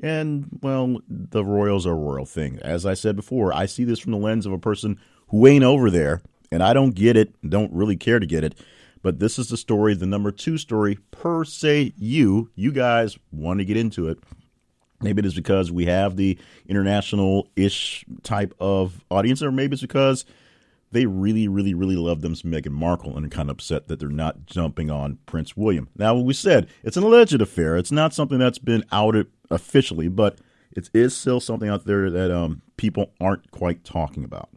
[0.03, 2.59] And, well, the royals are a royal thing.
[2.61, 5.63] As I said before, I see this from the lens of a person who ain't
[5.63, 6.21] over there,
[6.51, 8.55] and I don't get it, don't really care to get it
[9.05, 11.93] but this is the story, the number two story per se.
[11.95, 14.17] You, you guys want to get into it.
[14.99, 19.83] Maybe it is because we have the international ish type of audience, or maybe it's
[19.83, 20.25] because
[20.91, 23.99] they really, really, really love them some Meghan Markle and are kind of upset that
[23.99, 25.87] they're not jumping on Prince William.
[25.95, 27.77] Now, we said it's an alleged affair.
[27.77, 30.39] It's not something that's been outed officially, but
[30.71, 34.49] it is still something out there that um, people aren't quite talking about.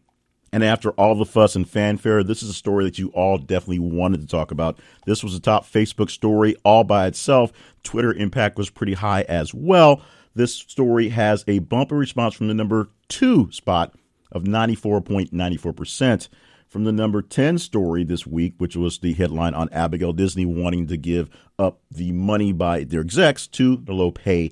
[0.51, 3.79] And after all the fuss and fanfare, this is a story that you all definitely
[3.79, 4.79] wanted to talk about.
[5.05, 7.51] This was a top Facebook story all by itself.
[7.83, 10.01] Twitter impact was pretty high as well.
[10.35, 13.93] This story has a bumper response from the number two spot
[14.31, 16.29] of 94.94%.
[16.67, 20.85] From the number 10 story this week, which was the headline on Abigail Disney wanting
[20.85, 24.51] to give up the money by their execs to the low pay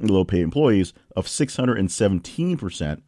[0.00, 3.02] low pay employees of 617%.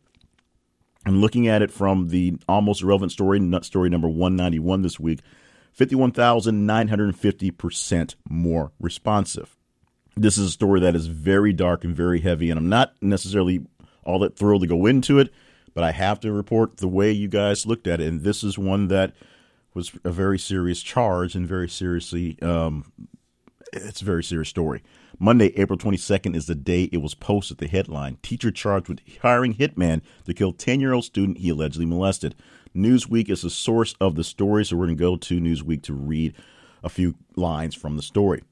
[1.06, 5.20] And looking at it from the almost relevant story, story number 191 this week,
[5.78, 9.56] 51,950% more responsive.
[10.16, 13.66] This is a story that is very dark and very heavy, and I'm not necessarily
[14.04, 15.32] all that thrilled to go into it,
[15.74, 18.06] but I have to report the way you guys looked at it.
[18.06, 19.12] And this is one that
[19.74, 22.92] was a very serious charge and very seriously, um,
[23.72, 24.82] it's a very serious story.
[25.24, 27.56] Monday, April 22nd is the day it was posted.
[27.56, 31.86] The headline Teacher charged with hiring hitman to kill 10 year old student he allegedly
[31.86, 32.34] molested.
[32.76, 35.94] Newsweek is the source of the story, so we're going to go to Newsweek to
[35.94, 36.34] read
[36.82, 38.42] a few lines from the story.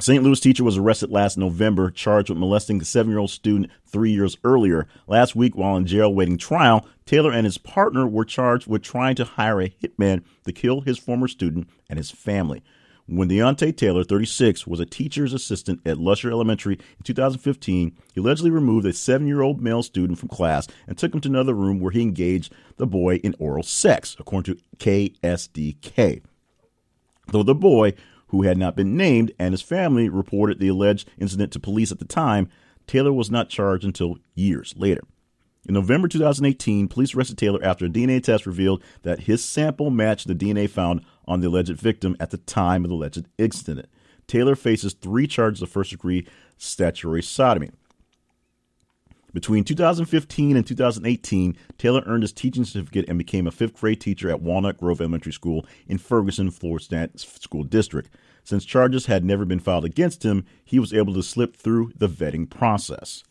[0.00, 0.24] St.
[0.24, 4.10] Louis teacher was arrested last November, charged with molesting a seven year old student three
[4.10, 4.88] years earlier.
[5.06, 9.14] Last week, while in jail waiting trial, Taylor and his partner were charged with trying
[9.14, 12.64] to hire a hitman to kill his former student and his family.
[13.10, 18.50] When Deontay Taylor, 36, was a teacher's assistant at Lusher Elementary in 2015, he allegedly
[18.50, 21.80] removed a seven year old male student from class and took him to another room
[21.80, 26.20] where he engaged the boy in oral sex, according to KSDK.
[27.28, 27.94] Though the boy
[28.26, 32.00] who had not been named, and his family reported the alleged incident to police at
[32.00, 32.50] the time,
[32.86, 35.00] Taylor was not charged until years later.
[35.66, 40.26] In November 2018, police arrested Taylor after a DNA test revealed that his sample matched
[40.26, 43.88] the DNA found on the alleged victim at the time of the alleged incident.
[44.26, 47.70] Taylor faces three charges of first degree statutory sodomy.
[49.34, 54.30] Between 2015 and 2018, Taylor earned his teaching certificate and became a fifth grade teacher
[54.30, 58.10] at Walnut Grove Elementary School in Ferguson, Florissant School District.
[58.42, 62.08] Since charges had never been filed against him, he was able to slip through the
[62.08, 63.22] vetting process.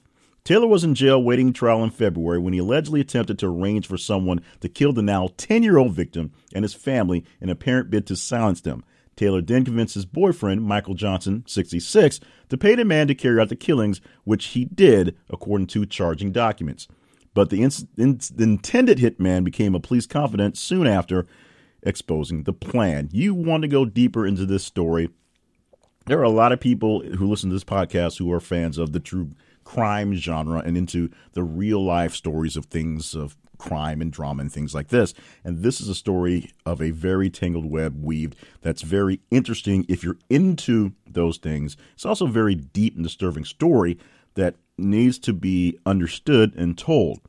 [0.47, 3.97] Taylor was in jail waiting trial in February when he allegedly attempted to arrange for
[3.97, 7.89] someone to kill the now 10 year old victim and his family in an apparent
[7.89, 8.86] bid to silence them.
[9.17, 13.49] Taylor then convinced his boyfriend, Michael Johnson, 66, to pay the man to carry out
[13.49, 16.88] the killings, which he did, according to charging documents.
[17.33, 21.27] But the, in- the intended hitman became a police confidant soon after
[21.83, 23.10] exposing the plan.
[23.12, 25.10] You want to go deeper into this story.
[26.05, 28.93] There are a lot of people who listen to this podcast who are fans of
[28.93, 29.31] the true
[29.67, 34.49] crime genre and into the real life stories of things of crime and drama and
[34.49, 35.13] things like this.
[35.43, 40.06] And this is a story of a very tangled web weaved that's very interesting if
[40.06, 41.75] you're into those things.
[41.95, 43.99] It's also a very deep and disturbing story
[44.36, 47.19] that needs to be understood and told.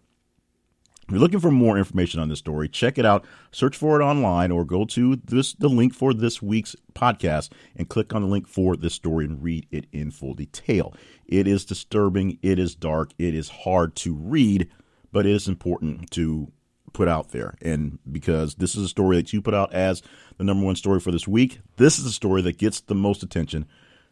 [1.09, 3.25] If you're looking for more information on this story, check it out.
[3.51, 7.89] Search for it online or go to this the link for this week's podcast and
[7.89, 10.93] click on the link for this story and read it in full detail.
[11.25, 14.69] It is disturbing, it is dark, it is hard to read,
[15.11, 16.53] but it is important to
[16.93, 17.55] put out there.
[17.63, 20.03] And because this is a story that you put out as
[20.37, 23.23] the number one story for this week, this is a story that gets the most
[23.23, 23.65] attention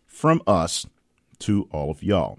[0.07, 0.87] from us
[1.41, 2.39] to all of y'all.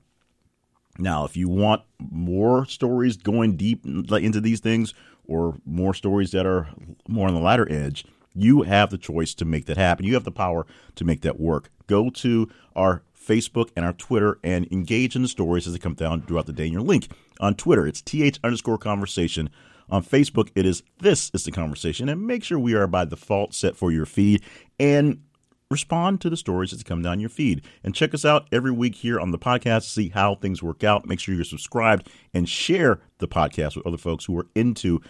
[0.98, 4.94] Now, if you want more stories going deep into these things
[5.28, 6.68] or more stories that are
[7.08, 10.06] more on the latter edge, you have the choice to make that happen.
[10.06, 11.70] You have the power to make that work.
[11.88, 15.96] Go to our Facebook and our Twitter and engage in the stories as they come
[15.96, 17.10] down throughout the day in your link.
[17.40, 19.50] On Twitter, it's th underscore conversation.
[19.90, 22.10] On Facebook, it is This is the Conversation.
[22.10, 24.44] And make sure we are by default set for your feed.
[24.80, 25.24] And
[25.70, 27.62] respond to the stories they come down your feed.
[27.84, 30.84] And check us out every week here on the podcast to see how things work
[30.84, 31.06] out.
[31.06, 35.02] Make sure you're subscribed and share the podcast with other folks who are into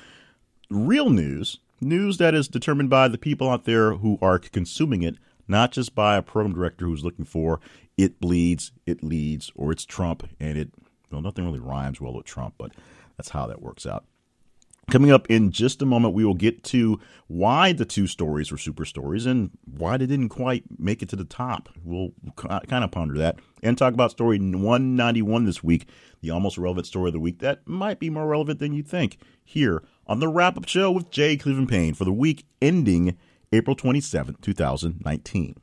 [0.69, 5.15] real news, news that is determined by the people out there who are consuming it,
[5.47, 7.59] not just by a program director who's looking for
[7.97, 10.69] it bleeds, it leads, or it's Trump, and it,
[11.11, 12.71] well, nothing really rhymes well with Trump, but
[13.17, 14.05] that's how that works out.
[14.89, 16.97] Coming up in just a moment, we will get to
[17.27, 21.17] why the two stories were super stories and why they didn't quite make it to
[21.17, 21.67] the top.
[21.83, 25.89] We'll kind of ponder that and talk about story 191 this week,
[26.21, 29.17] the almost relevant story of the week that might be more relevant than you think,
[29.43, 33.17] here on the wrap up show with Jay Cleveland Payne for the week ending
[33.51, 35.55] April 27, 2019.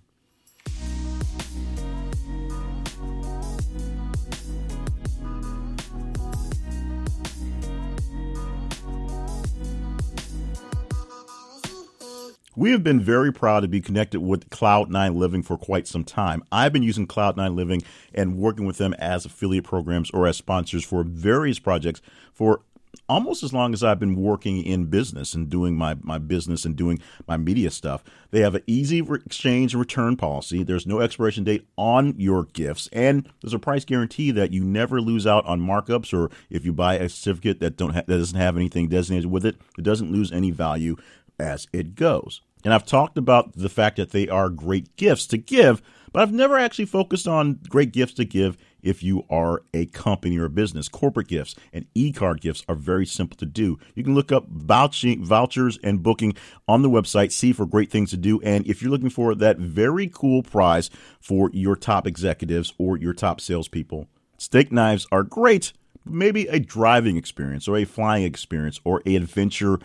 [12.57, 16.45] We have been very proud to be connected with Cloud9 Living for quite some time.
[16.53, 17.83] I've been using Cloud9 Living
[18.14, 22.01] and working with them as affiliate programs or as sponsors for various projects
[22.33, 22.62] for
[23.09, 26.77] almost as long as I've been working in business and doing my, my business and
[26.77, 28.05] doing my media stuff.
[28.31, 30.62] They have an easy exchange and return policy.
[30.62, 35.01] There's no expiration date on your gifts, and there's a price guarantee that you never
[35.01, 36.14] lose out on markups.
[36.14, 39.45] Or if you buy a certificate that don't ha- that doesn't have anything designated with
[39.45, 40.97] it, it doesn't lose any value
[41.38, 42.40] as it goes.
[42.64, 46.33] And I've talked about the fact that they are great gifts to give, but I've
[46.33, 50.51] never actually focused on great gifts to give if you are a company or a
[50.51, 50.88] business.
[50.88, 53.79] Corporate gifts and e-card gifts are very simple to do.
[53.94, 58.11] You can look up vouching, vouchers and booking on the website, see for great things
[58.11, 58.40] to do.
[58.40, 60.88] And if you're looking for that very cool prize
[61.21, 64.08] for your top executives or your top salespeople,
[64.38, 65.73] steak knives are great
[66.05, 69.79] maybe a driving experience or a flying experience or a adventure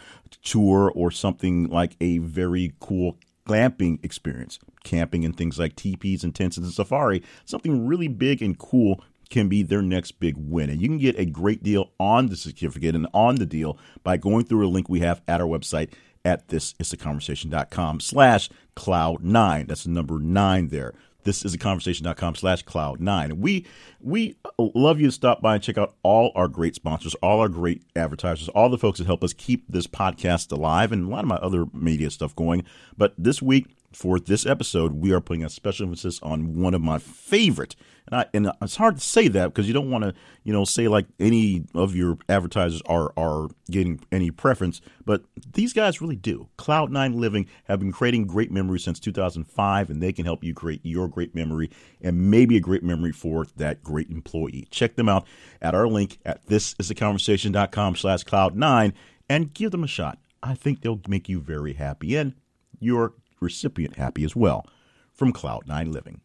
[0.44, 3.18] tour or something like a very cool
[3.48, 8.60] glamping experience, camping and things like teepees and tents and safari, something really big and
[8.60, 10.70] cool can be their next big win.
[10.70, 14.18] And you can get a great deal on the certificate and on the deal by
[14.18, 15.94] going through a link we have at our website
[16.26, 19.68] at thisisaconversation.com slash cloud nine.
[19.68, 20.94] That's the number nine there.
[21.30, 23.40] This is a conversation.com slash cloud nine.
[23.40, 23.68] We
[24.00, 27.48] we love you to stop by and check out all our great sponsors, all our
[27.48, 31.20] great advertisers, all the folks that help us keep this podcast alive and a lot
[31.20, 32.64] of my other media stuff going.
[32.98, 36.82] But this week, for this episode, we are putting a special emphasis on one of
[36.82, 37.76] my favorite
[38.12, 40.14] and, I, and it's hard to say that because you don't want to,
[40.44, 45.24] you know, say like any of your advertisers are are getting any preference, but
[45.54, 46.50] these guys really do.
[46.58, 50.82] Cloud9 Living have been creating great memories since 2005, and they can help you create
[50.84, 51.70] your great memory
[52.02, 54.68] and maybe a great memory for that great employee.
[54.72, 55.28] Check them out
[55.62, 58.94] at our link at thisisaconversation.com slash cloud9
[59.30, 60.18] and give them a shot.
[60.42, 62.34] I think they'll make you very happy and
[62.80, 64.66] your recipient happy as well
[65.14, 66.22] from Cloud9 Living.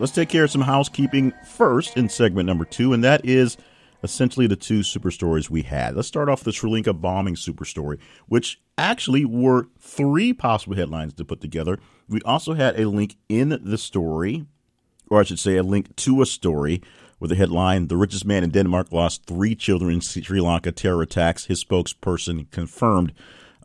[0.00, 3.56] Let's take care of some housekeeping first in segment number two, and that is
[4.04, 5.96] essentially the two super stories we had.
[5.96, 7.98] Let's start off the Sri Lanka bombing super story,
[8.28, 11.78] which actually were three possible headlines to put together.
[12.08, 14.44] We also had a link in the story,
[15.10, 16.82] or I should say, a link to a story
[17.18, 21.02] with the headline The richest man in Denmark lost three children in Sri Lanka terror
[21.02, 21.46] attacks.
[21.46, 23.14] His spokesperson confirmed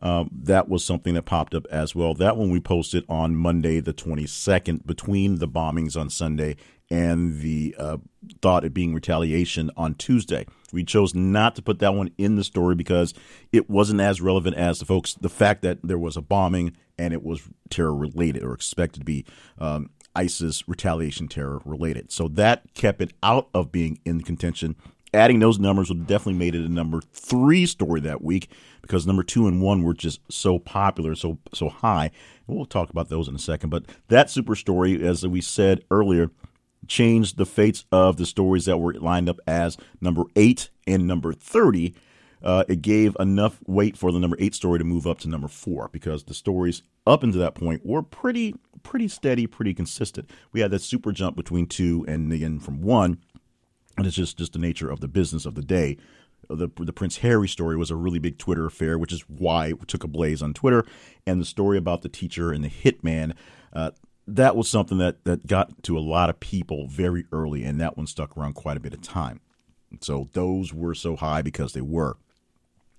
[0.00, 2.14] um, that was something that popped up as well.
[2.14, 6.56] That one we posted on Monday, the 22nd, between the bombings on Sunday
[6.90, 7.98] and the uh,
[8.42, 10.46] thought of being retaliation on Tuesday.
[10.72, 13.14] We chose not to put that one in the story because
[13.52, 17.12] it wasn't as relevant as the folks, the fact that there was a bombing and
[17.14, 19.24] it was terror related or expected to be
[19.58, 22.10] um, ISIS retaliation terror related.
[22.10, 24.76] So that kept it out of being in contention
[25.12, 28.50] adding those numbers would definitely made it a number three story that week
[28.82, 32.10] because number two and one were just so popular, so so high.
[32.46, 33.70] We'll talk about those in a second.
[33.70, 36.30] But that super story, as we said earlier,
[36.90, 41.32] changed the fates of the stories that were lined up as number eight and number
[41.32, 41.94] thirty.
[42.42, 45.46] Uh, it gave enough weight for the number eight story to move up to number
[45.46, 50.28] four because the stories up until that point were pretty pretty steady, pretty consistent.
[50.52, 53.18] We had that super jump between two and again from one
[53.96, 55.96] and it's just just the nature of the business of the day.
[56.48, 59.86] The, the Prince Harry story was a really big Twitter affair, which is why it
[59.86, 60.84] took a blaze on Twitter.
[61.24, 63.34] And the story about the teacher and the hitman,
[63.72, 63.92] uh,
[64.36, 67.96] that was something that, that got to a lot of people very early, and that
[67.96, 69.40] one stuck around quite a bit of time.
[70.00, 72.16] So those were so high because they were.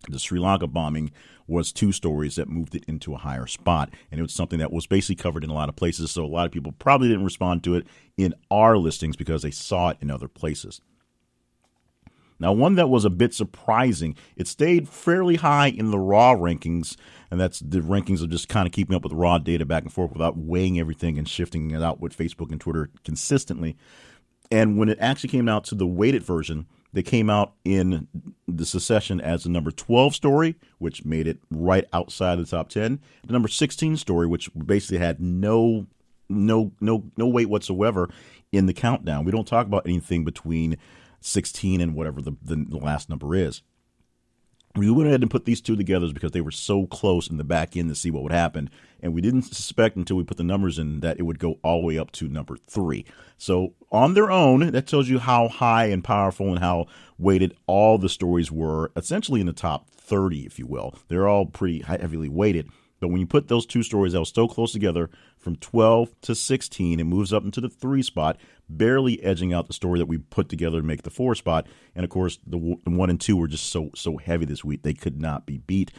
[0.09, 1.11] The Sri Lanka bombing
[1.47, 3.91] was two stories that moved it into a higher spot.
[4.09, 6.11] And it was something that was basically covered in a lot of places.
[6.11, 7.85] So a lot of people probably didn't respond to it
[8.17, 10.81] in our listings because they saw it in other places.
[12.41, 16.97] Now, one that was a bit surprising, it stayed fairly high in the raw rankings,
[17.29, 19.93] and that's the rankings of just kind of keeping up with raw data back and
[19.93, 23.77] forth without weighing everything and shifting it out with Facebook and Twitter consistently.
[24.49, 28.07] And when it actually came out to the weighted version, they came out in
[28.47, 32.99] the secession as the number 12 story, which made it right outside the top 10.
[33.25, 35.85] The number 16 story, which basically had no
[36.27, 38.09] no no no weight whatsoever
[38.51, 39.25] in the countdown.
[39.25, 40.77] We don't talk about anything between
[41.21, 43.61] 16 and whatever the, the, last number is
[44.75, 47.43] we went ahead and put these two together because they were so close in the
[47.43, 48.69] back end to see what would happen.
[49.01, 51.81] And we didn't suspect until we put the numbers in that it would go all
[51.81, 53.05] the way up to number three.
[53.37, 57.97] So, on their own, that tells you how high and powerful and how weighted all
[57.97, 60.95] the stories were, essentially in the top 30, if you will.
[61.07, 62.69] They're all pretty heavily weighted.
[63.01, 66.35] But when you put those two stories that were so close together, from 12 to
[66.35, 68.37] 16, it moves up into the three spot,
[68.69, 71.65] barely edging out the story that we put together to make the four spot.
[71.95, 74.93] And of course, the, one and two were just so so heavy this week they
[74.93, 75.91] could not be beat.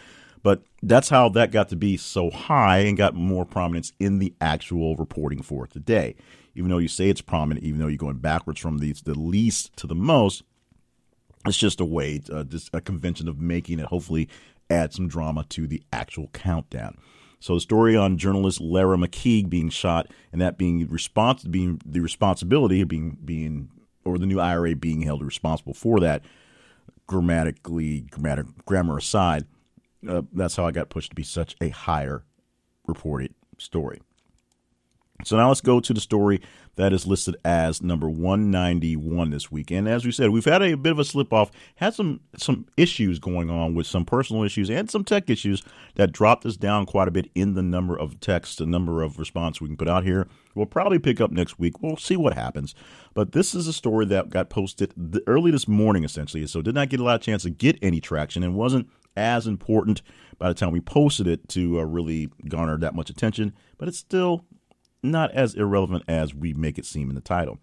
[0.44, 4.34] But that's how that got to be so high and got more prominence in the
[4.40, 6.14] actual reporting for today.
[6.54, 9.76] Even though you say it's prominent, even though you're going backwards from the, the least
[9.76, 10.42] to the most,
[11.46, 14.28] it's just a way, uh, just a convention of making it hopefully
[14.72, 16.96] add some drama to the actual countdown.
[17.40, 22.00] So the story on journalist Lyra McKee being shot and that being respons- being the
[22.00, 23.68] responsibility of being being
[24.04, 26.22] or the new IRA being held responsible for that
[27.06, 29.44] grammatically grammatic grammar aside,
[30.08, 32.24] uh, that's how I got pushed to be such a higher
[32.86, 34.00] reported story.
[35.24, 36.40] So now let's go to the story
[36.76, 39.70] that is listed as number 191 this week.
[39.70, 42.66] And as we said, we've had a, bit of a slip off, had some some
[42.76, 45.62] issues going on with some personal issues and some tech issues
[45.96, 49.18] that dropped us down quite a bit in the number of texts, the number of
[49.18, 50.26] response we can put out here.
[50.54, 51.82] We'll probably pick up next week.
[51.82, 52.74] We'll see what happens.
[53.14, 54.92] But this is a story that got posted
[55.26, 58.00] early this morning, essentially, so did not get a lot of chance to get any
[58.00, 60.02] traction and wasn't as important
[60.38, 63.52] by the time we posted it to uh, really garner that much attention.
[63.78, 64.46] But it's still
[65.02, 67.58] not as irrelevant as we make it seem in the title.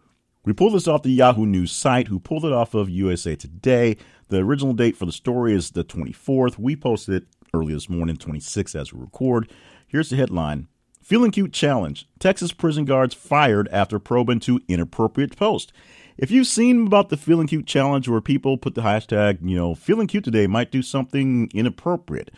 [0.46, 3.98] We pulled this off the Yahoo News site, who pulled it off of USA Today.
[4.30, 6.58] The original date for the story is the 24th.
[6.58, 9.52] We posted it early this morning, 26 as we record.
[9.88, 10.68] Here's the headline
[11.02, 15.74] Feeling Cute Challenge Texas prison guards fired after probing to inappropriate post.
[16.18, 19.74] If you've seen about the Feeling Cute Challenge where people put the hashtag, you know,
[19.74, 22.30] feeling cute today might do something inappropriate.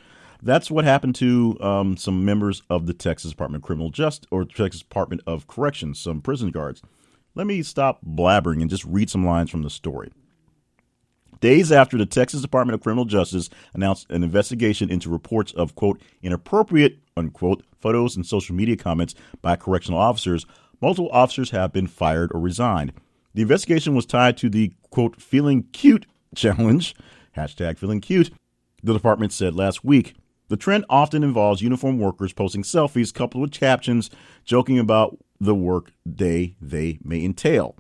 [0.44, 4.44] That's what happened to um, some members of the Texas Department of Criminal Justice or
[4.44, 6.82] Texas Department of Corrections, some prison guards.
[7.36, 10.12] Let me stop blabbering and just read some lines from the story.
[11.42, 16.02] Days after the Texas Department of Criminal Justice announced an investigation into reports of, quote,
[16.22, 20.46] inappropriate, unquote, photos and social media comments by correctional officers,
[20.82, 22.94] multiple officers have been fired or resigned.
[23.34, 26.96] The investigation was tied to the, quote, feeling cute challenge,
[27.38, 28.32] hashtag feeling cute,
[28.84, 30.16] the department said last week.
[30.52, 34.10] The trend often involves uniform workers posting selfies coupled with captions
[34.44, 37.78] joking about the work day they may entail.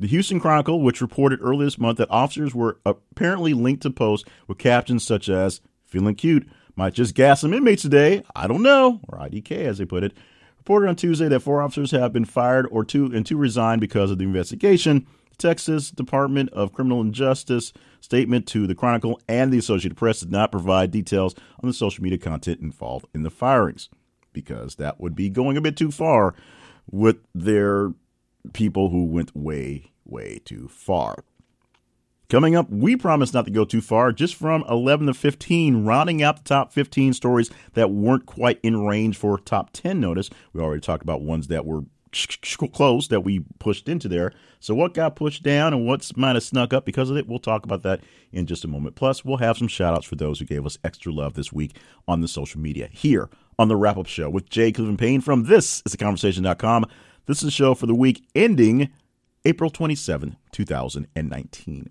[0.00, 4.26] The Houston Chronicle, which reported earlier this month that officers were apparently linked to posts
[4.48, 9.00] with captions such as, feeling cute, might just gas some inmates today, I don't know,
[9.06, 10.14] or IDK as they put it,
[10.56, 14.10] reported on Tuesday that four officers have been fired or two and two resigned because
[14.10, 15.06] of the investigation.
[15.38, 20.52] Texas Department of Criminal Justice statement to the Chronicle and the Associated Press did not
[20.52, 23.88] provide details on the social media content involved in the firings
[24.32, 26.34] because that would be going a bit too far
[26.90, 27.92] with their
[28.52, 31.24] people who went way, way too far.
[32.30, 36.22] Coming up, we promise not to go too far, just from 11 to 15, rounding
[36.22, 40.30] out the top 15 stories that weren't quite in range for top 10 notice.
[40.52, 41.84] We already talked about ones that were
[42.72, 44.32] close that we pushed into there.
[44.60, 47.38] So what got pushed down and what's might have snuck up because of it, we'll
[47.38, 48.00] talk about that
[48.32, 48.96] in just a moment.
[48.96, 51.76] Plus, we'll have some shout outs for those who gave us extra love this week
[52.08, 55.44] on the social media here on the wrap up show with Jay Cleveland Payne from
[55.44, 56.86] this is the conversation.com.
[57.26, 58.90] This is a show for the week ending
[59.44, 61.88] April 27, 2019.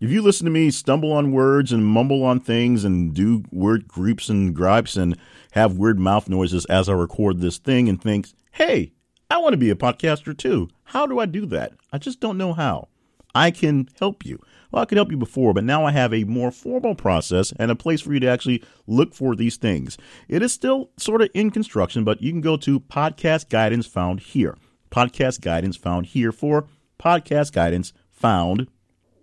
[0.00, 3.86] If you listen to me stumble on words and mumble on things and do word
[3.86, 5.14] groups and gripes and
[5.52, 8.92] have weird mouth noises as I record this thing and think, hey,
[9.28, 10.70] I want to be a podcaster too.
[10.84, 11.74] How do I do that?
[11.92, 12.88] I just don't know how.
[13.34, 14.40] I can help you.
[14.72, 17.70] Well, I could help you before, but now I have a more formal process and
[17.70, 19.98] a place for you to actually look for these things.
[20.28, 24.20] It is still sort of in construction, but you can go to podcast guidance found
[24.20, 24.56] here.
[24.90, 28.66] Podcast guidance found here for podcast guidance found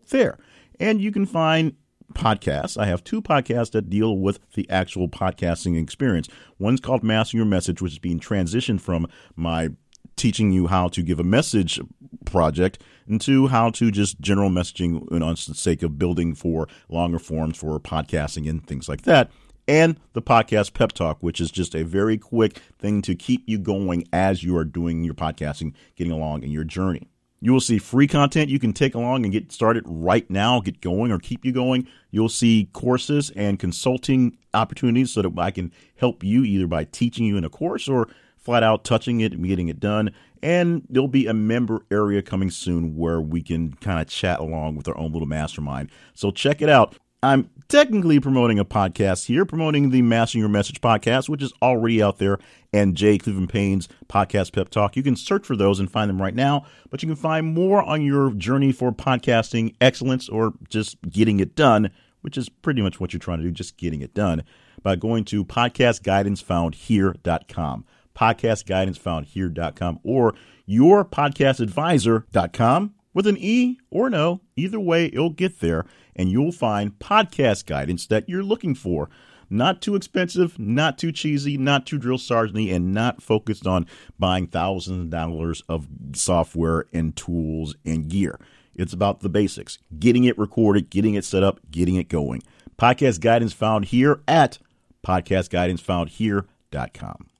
[0.09, 0.37] there.
[0.79, 1.75] And you can find
[2.13, 2.77] podcasts.
[2.77, 6.27] I have two podcasts that deal with the actual podcasting experience.
[6.59, 9.69] One's called Mastering Your Message, which is being transitioned from my
[10.15, 11.79] teaching you how to give a message
[12.25, 17.19] project into how to just general messaging and on the sake of building for longer
[17.19, 19.31] forms for podcasting and things like that.
[19.67, 23.57] And the podcast Pep Talk, which is just a very quick thing to keep you
[23.59, 27.09] going as you are doing your podcasting, getting along in your journey.
[27.39, 30.81] You will see free content you can take along and get started right now, get
[30.81, 31.87] going, or keep you going.
[32.09, 37.25] You'll see courses and consulting opportunities so that I can help you either by teaching
[37.25, 38.07] you in a course or
[38.37, 40.11] flat out touching it and getting it done.
[40.41, 44.75] And there'll be a member area coming soon where we can kind of chat along
[44.75, 45.91] with our own little mastermind.
[46.13, 46.95] So check it out.
[47.23, 51.99] I'm technically promoting a podcast here, promoting the Mastering Your Message podcast, which is already
[52.01, 52.37] out there,
[52.71, 54.95] and Jay Cleveland Payne's podcast Pep Talk.
[54.95, 57.81] You can search for those and find them right now, but you can find more
[57.81, 61.89] on your journey for podcasting excellence or just getting it done,
[62.21, 64.43] which is pretty much what you're trying to do, just getting it done,
[64.83, 67.85] by going to podcastguidancefoundhere.com.
[68.15, 70.35] Podcastguidancefoundhere.com or
[70.69, 74.41] yourpodcastadvisor.com with an E or no.
[74.55, 75.85] Either way, it'll get there
[76.17, 79.09] and you'll find podcast guidance that you're looking for.
[79.49, 83.87] Not too expensive, not too cheesy, not too drill sergeant and not focused on
[84.19, 88.37] buying thousands of dollars of software and tools and gear.
[88.75, 92.43] It's about the basics getting it recorded, getting it set up, getting it going.
[92.77, 94.57] Podcast guidance found here at
[95.05, 97.36] podcastguidancefoundhere.com.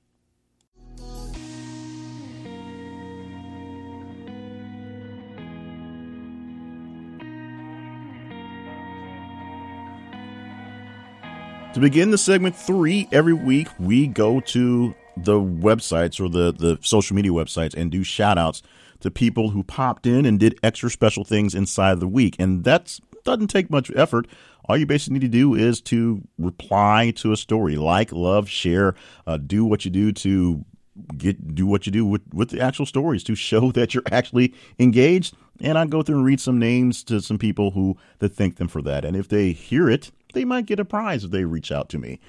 [11.78, 16.76] To begin the segment three, every week we go to the websites or the, the
[16.82, 18.64] social media websites and do shout outs
[18.98, 22.34] to people who popped in and did extra special things inside of the week.
[22.40, 24.26] And that doesn't take much effort.
[24.64, 28.96] All you basically need to do is to reply to a story, like, love, share,
[29.28, 30.64] uh, do what you do to
[31.16, 34.52] get do what you do with, with the actual stories to show that you're actually
[34.80, 35.36] engaged.
[35.60, 38.66] And I go through and read some names to some people who that thank them
[38.66, 39.04] for that.
[39.04, 41.98] And if they hear it, they might get a prize if they reach out to
[41.98, 42.20] me.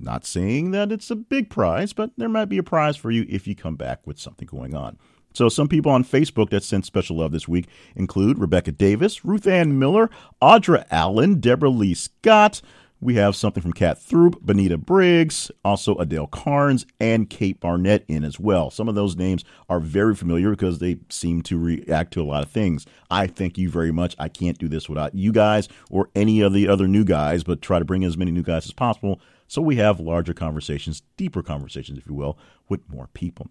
[0.00, 3.24] Not saying that it's a big prize, but there might be a prize for you
[3.28, 4.98] if you come back with something going on.
[5.32, 9.46] So, some people on Facebook that sent special love this week include Rebecca Davis, Ruth
[9.46, 10.10] Ann Miller,
[10.42, 12.62] Audra Allen, Deborah Lee Scott.
[13.02, 18.24] We have something from Kat Throop, Benita Briggs, also Adele Carnes, and Kate Barnett in
[18.24, 18.70] as well.
[18.70, 22.42] Some of those names are very familiar because they seem to react to a lot
[22.42, 22.84] of things.
[23.10, 24.14] I thank you very much.
[24.18, 27.62] I can't do this without you guys or any of the other new guys, but
[27.62, 29.18] try to bring as many new guys as possible
[29.50, 32.38] so we have larger conversations, deeper conversations, if you will,
[32.68, 33.50] with more people.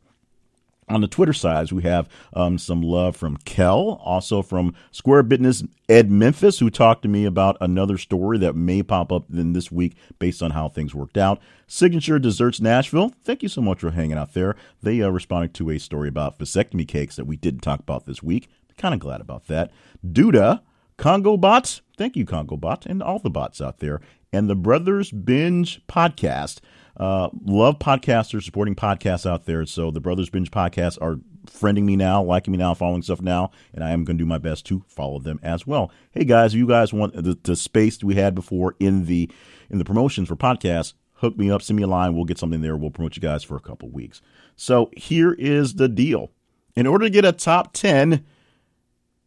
[0.90, 5.64] On the Twitter sides, we have um, some love from Kel, also from Square Business
[5.88, 9.72] Ed Memphis, who talked to me about another story that may pop up in this
[9.72, 11.40] week based on how things worked out.
[11.68, 14.56] Signature Desserts Nashville, thank you so much for hanging out there.
[14.82, 18.24] They uh, responded to a story about vasectomy cakes that we didn't talk about this
[18.24, 18.50] week.
[18.76, 19.72] Kind of glad about that.
[20.04, 20.62] Duda,
[20.98, 24.02] Congo Bots, thank you, Congo Bot, and all the bots out there.
[24.34, 26.62] And the Brothers Binge podcast.
[27.00, 29.66] Uh, love podcasters supporting podcasts out there.
[29.66, 33.52] So the Brothers Binge podcasts are friending me now, liking me now, following stuff now,
[33.74, 35.92] and I am going to do my best to follow them as well.
[36.12, 39.32] Hey guys, if you guys want the, the space we had before in the
[39.70, 42.16] in the promotions for podcasts, hook me up, send me a line.
[42.16, 42.76] We'll get something there.
[42.76, 44.22] We'll promote you guys for a couple weeks.
[44.56, 46.32] So here is the deal.
[46.76, 48.26] In order to get a top 10,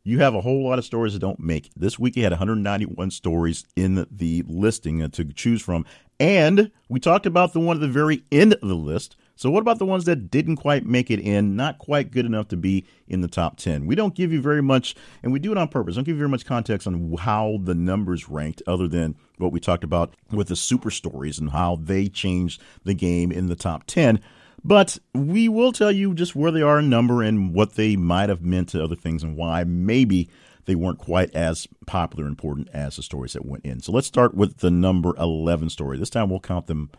[0.05, 1.71] you have a whole lot of stories that don't make.
[1.77, 5.85] This week you had 191 stories in the listing uh, to choose from.
[6.19, 9.17] And we talked about the one at the very end of the list.
[9.35, 12.49] So, what about the ones that didn't quite make it in, not quite good enough
[12.49, 13.87] to be in the top 10?
[13.87, 15.95] We don't give you very much, and we do it on purpose.
[15.95, 19.59] Don't give you very much context on how the numbers ranked, other than what we
[19.59, 23.85] talked about with the super stories and how they changed the game in the top
[23.87, 24.21] 10.
[24.65, 28.29] But we will tell you just where they are in number and what they might
[28.29, 30.29] have meant to other things and why maybe
[30.67, 33.81] they weren't quite as popular and important as the stories that went in.
[33.81, 35.99] So let's start with the number 11 story.
[35.99, 36.91] This time we'll count them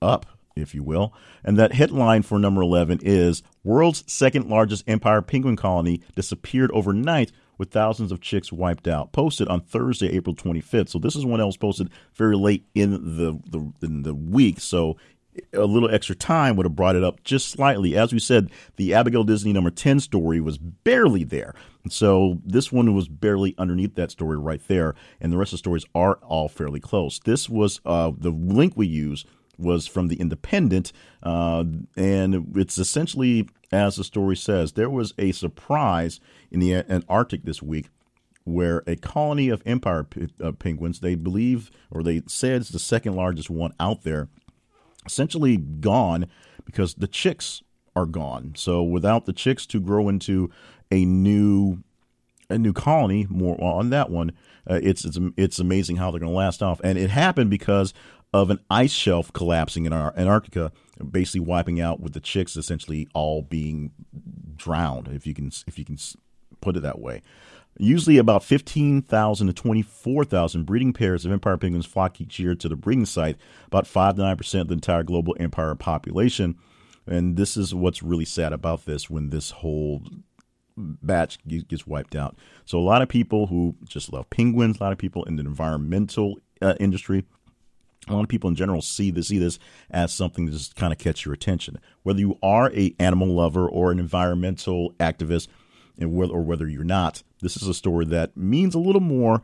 [0.00, 0.24] up,
[0.56, 1.12] if you will.
[1.44, 7.32] And that headline for number 11 is World's second largest emperor penguin colony disappeared overnight
[7.58, 9.12] with thousands of chicks wiped out.
[9.12, 10.88] Posted on Thursday, April 25th.
[10.88, 14.58] So this is one that was posted very late in the, the in the week.
[14.58, 14.96] So
[15.52, 17.96] a little extra time would have brought it up just slightly.
[17.96, 21.54] As we said, the Abigail Disney number 10 story was barely there.
[21.82, 24.94] And So this one was barely underneath that story right there.
[25.20, 27.18] And the rest of the stories are all fairly close.
[27.18, 29.24] This was uh, the link we use
[29.58, 30.92] was from the Independent.
[31.22, 31.64] Uh,
[31.96, 36.20] and it's essentially, as the story says, there was a surprise
[36.50, 37.88] in the Antarctic this week
[38.44, 40.06] where a colony of emperor
[40.42, 44.28] uh, penguins, they believe, or they said it's the second largest one out there,
[45.06, 46.26] essentially gone
[46.64, 47.62] because the chicks
[47.94, 48.52] are gone.
[48.56, 50.50] So without the chicks to grow into
[50.90, 51.82] a new
[52.48, 54.32] a new colony, more on that one,
[54.68, 56.80] uh, it's it's it's amazing how they're going to last off.
[56.84, 57.94] And it happened because
[58.34, 60.72] of an ice shelf collapsing in our Antarctica,
[61.10, 63.92] basically wiping out with the chicks essentially all being
[64.56, 65.98] drowned, if you can if you can
[66.60, 67.22] put it that way.
[67.78, 72.76] Usually, about 15,000 to 24,000 breeding pairs of emperor penguins flock each year to the
[72.76, 76.56] breeding site, about 5 to 9% of the entire global emperor population.
[77.06, 80.02] And this is what's really sad about this when this whole
[80.76, 82.36] batch gets wiped out.
[82.64, 85.44] So, a lot of people who just love penguins, a lot of people in the
[85.44, 87.24] environmental uh, industry,
[88.08, 89.58] a lot of people in general see this see this
[89.90, 91.78] as something to just kind of catch your attention.
[92.02, 95.48] Whether you are a animal lover or an environmental activist,
[95.98, 99.42] and whether or whether you're not, this is a story that means a little more,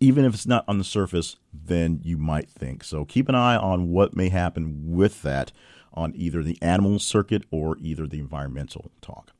[0.00, 2.84] even if it's not on the surface, than you might think.
[2.84, 5.52] So keep an eye on what may happen with that
[5.92, 9.30] on either the animal circuit or either the environmental talk.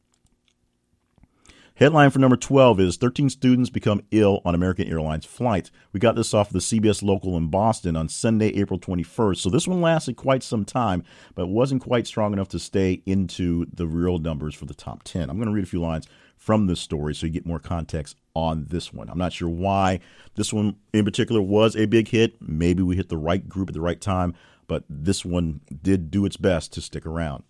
[1.76, 5.72] Headline for number 12 is 13 students become ill on American Airlines flight.
[5.92, 9.38] We got this off the CBS local in Boston on Sunday, April 21st.
[9.38, 11.02] So this one lasted quite some time,
[11.34, 15.28] but wasn't quite strong enough to stay into the real numbers for the top 10.
[15.28, 16.06] I'm going to read a few lines
[16.36, 19.08] from this story so you get more context on this one.
[19.08, 20.00] I'm not sure why
[20.34, 22.36] this one in particular was a big hit.
[22.40, 24.34] Maybe we hit the right group at the right time,
[24.66, 27.44] but this one did do its best to stick around.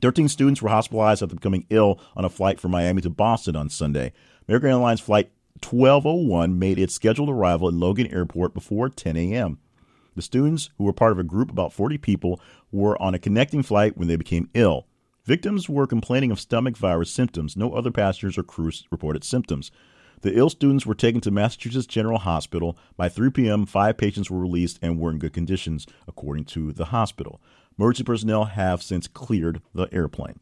[0.00, 3.70] 13 students were hospitalized after becoming ill on a flight from Miami to Boston on
[3.70, 4.12] Sunday.
[4.48, 5.30] American Airlines Flight
[5.62, 9.58] 1201 made its scheduled arrival in Logan Airport before 10 a.m.
[10.16, 13.62] The students, who were part of a group about 40 people, were on a connecting
[13.62, 14.86] flight when they became ill.
[15.24, 17.56] Victims were complaining of stomach virus symptoms.
[17.56, 19.70] No other passengers or crews reported symptoms.
[20.20, 22.76] The ill students were taken to Massachusetts General Hospital.
[22.96, 26.86] By 3 p.m., five patients were released and were in good conditions, according to the
[26.86, 27.40] hospital.
[27.78, 30.38] Emergency personnel have since cleared the airplane.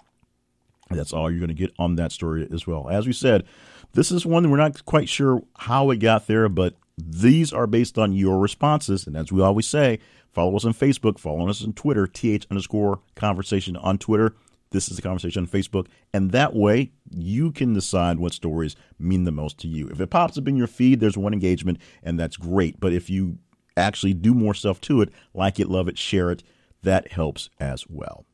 [0.91, 2.89] That's all you're going to get on that story as well.
[2.89, 3.45] As we said,
[3.93, 7.99] this is one we're not quite sure how it got there, but these are based
[7.99, 9.07] on your responses.
[9.07, 10.01] And as we always say,
[10.33, 14.35] follow us on Facebook, follow us on Twitter, th underscore conversation on Twitter.
[14.73, 15.87] This is the conversation on Facebook.
[16.12, 19.89] And that way, you can decide what stories mean the most to you.
[19.89, 22.81] If it pops up in your feed, there's one engagement, and that's great.
[22.81, 23.39] But if you
[23.77, 26.43] actually do more stuff to it, like it, love it, share it,
[26.83, 28.27] that helps as well.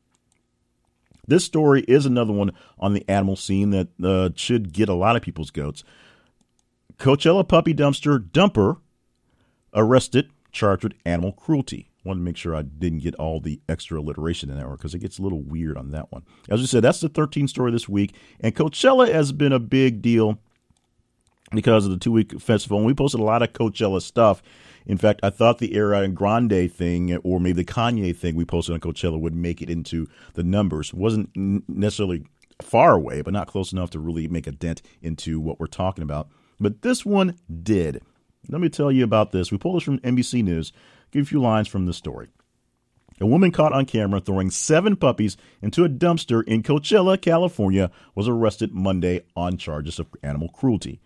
[1.27, 5.15] This story is another one on the animal scene that uh, should get a lot
[5.15, 5.85] of people's goats.
[6.97, 8.79] Coachella puppy dumpster dumper
[9.75, 11.91] arrested, charged with animal cruelty.
[12.09, 15.01] Wanted to make sure I didn't get all the extra alliteration in there because it
[15.01, 16.23] gets a little weird on that one.
[16.49, 18.15] As we said, that's the 13 story this week.
[18.41, 20.39] And Coachella has been a big deal
[21.53, 22.79] because of the two week festival.
[22.79, 24.43] And we posted a lot of Coachella stuff.
[24.87, 28.73] In fact, I thought the Ariana Grande thing or maybe the Kanye thing we posted
[28.73, 30.89] on Coachella would make it into the numbers.
[30.89, 32.25] It wasn't necessarily
[32.63, 36.03] far away, but not close enough to really make a dent into what we're talking
[36.03, 36.31] about.
[36.59, 38.01] But this one did.
[38.49, 39.53] Let me tell you about this.
[39.53, 40.73] We pulled this from NBC News.
[41.11, 42.29] Give a few lines from the story.
[43.21, 48.29] A woman caught on camera throwing seven puppies into a dumpster in Coachella, California, was
[48.29, 51.01] arrested Monday on charges of animal cruelty.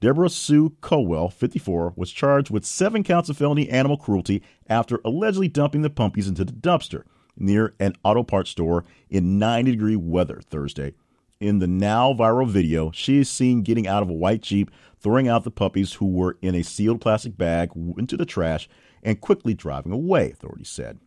[0.00, 5.46] Deborah Sue Culwell, 54, was charged with seven counts of felony animal cruelty after allegedly
[5.46, 7.04] dumping the puppies into the dumpster
[7.36, 10.94] near an auto parts store in 90 degree weather Thursday.
[11.38, 15.28] In the now viral video, she is seen getting out of a white Jeep, throwing
[15.28, 18.68] out the puppies who were in a sealed plastic bag into the trash
[19.02, 20.98] and quickly driving away, authorities said.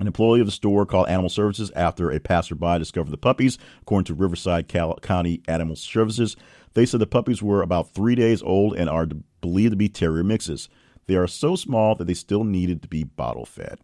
[0.00, 4.06] An employee of the store called Animal Services after a passerby discovered the puppies, according
[4.06, 6.36] to Riverside County Animal Services.
[6.74, 9.06] They said the puppies were about three days old and are
[9.40, 10.68] believed to be terrier mixes.
[11.06, 13.78] They are so small that they still needed to be bottle fed.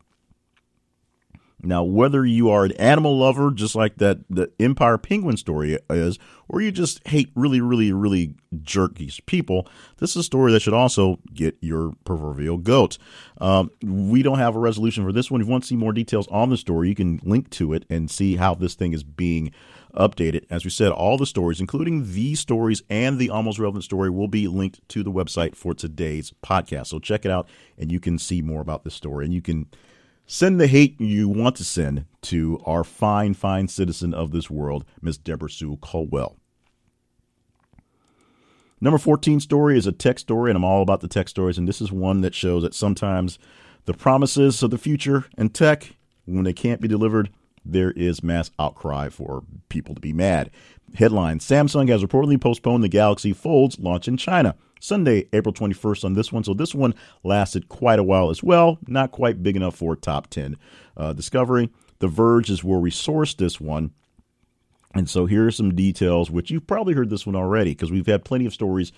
[1.63, 6.19] Now, whether you are an animal lover, just like that the Emperor Penguin story is,
[6.49, 10.75] or you just hate really, really, really jerky people, this is a story that should
[10.75, 12.99] also get your proverbial goat.
[13.41, 15.41] Um, we don't have a resolution for this one.
[15.41, 17.85] If you want to see more details on the story, you can link to it
[17.89, 19.53] and see how this thing is being
[19.95, 20.45] updated.
[20.51, 24.29] As we said, all the stories, including these stories and the almost relevant story, will
[24.29, 26.89] be linked to the website for today's podcast.
[26.89, 29.67] So check it out, and you can see more about this story, and you can
[30.33, 34.85] Send the hate you want to send to our fine, fine citizen of this world,
[35.03, 36.37] Miss Deborah Sue Culwell.
[38.81, 41.59] Number 14 story is a tech story, and I'm all about the tech stories.
[41.59, 43.41] And this is one that shows that sometimes
[43.87, 47.31] the promises of the future and tech, when they can't be delivered,
[47.65, 50.53] there is mass outcry for people to be mad.
[50.95, 54.55] Headline Samsung has reportedly postponed the Galaxy Fold's launch in China.
[54.81, 56.43] Sunday, April 21st on this one.
[56.43, 58.79] So this one lasted quite a while as well.
[58.87, 60.57] Not quite big enough for a top 10
[60.97, 61.71] uh, discovery.
[62.01, 63.93] The Verge is where we sourced this one.
[64.95, 68.07] And so here are some details, which you've probably heard this one already because we've
[68.07, 68.91] had plenty of stories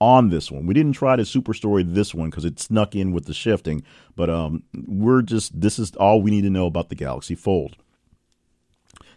[0.00, 0.66] on this one.
[0.66, 3.82] We didn't try to super story this one because it snuck in with the shifting,
[4.14, 7.76] but um, we're just this is all we need to know about the Galaxy Fold.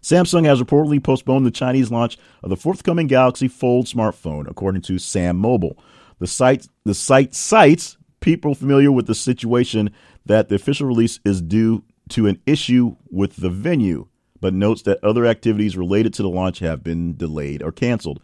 [0.01, 4.93] Samsung has reportedly postponed the Chinese launch of the forthcoming Galaxy Fold smartphone, according to
[4.93, 5.77] SamMobile.
[6.21, 9.89] The site the site cites people familiar with the situation
[10.27, 14.07] that the official release is due to an issue with the venue,
[14.39, 18.21] but notes that other activities related to the launch have been delayed or canceled.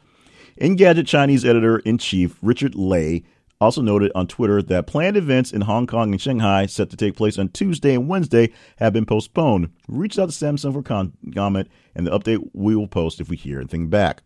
[0.62, 3.24] Engadget Chinese editor in chief Richard Lai
[3.60, 7.16] also noted on Twitter that planned events in Hong Kong and Shanghai set to take
[7.16, 9.72] place on Tuesday and Wednesday have been postponed.
[9.88, 13.58] Reached out to Samsung for comment, and the update we will post if we hear
[13.58, 14.22] anything back.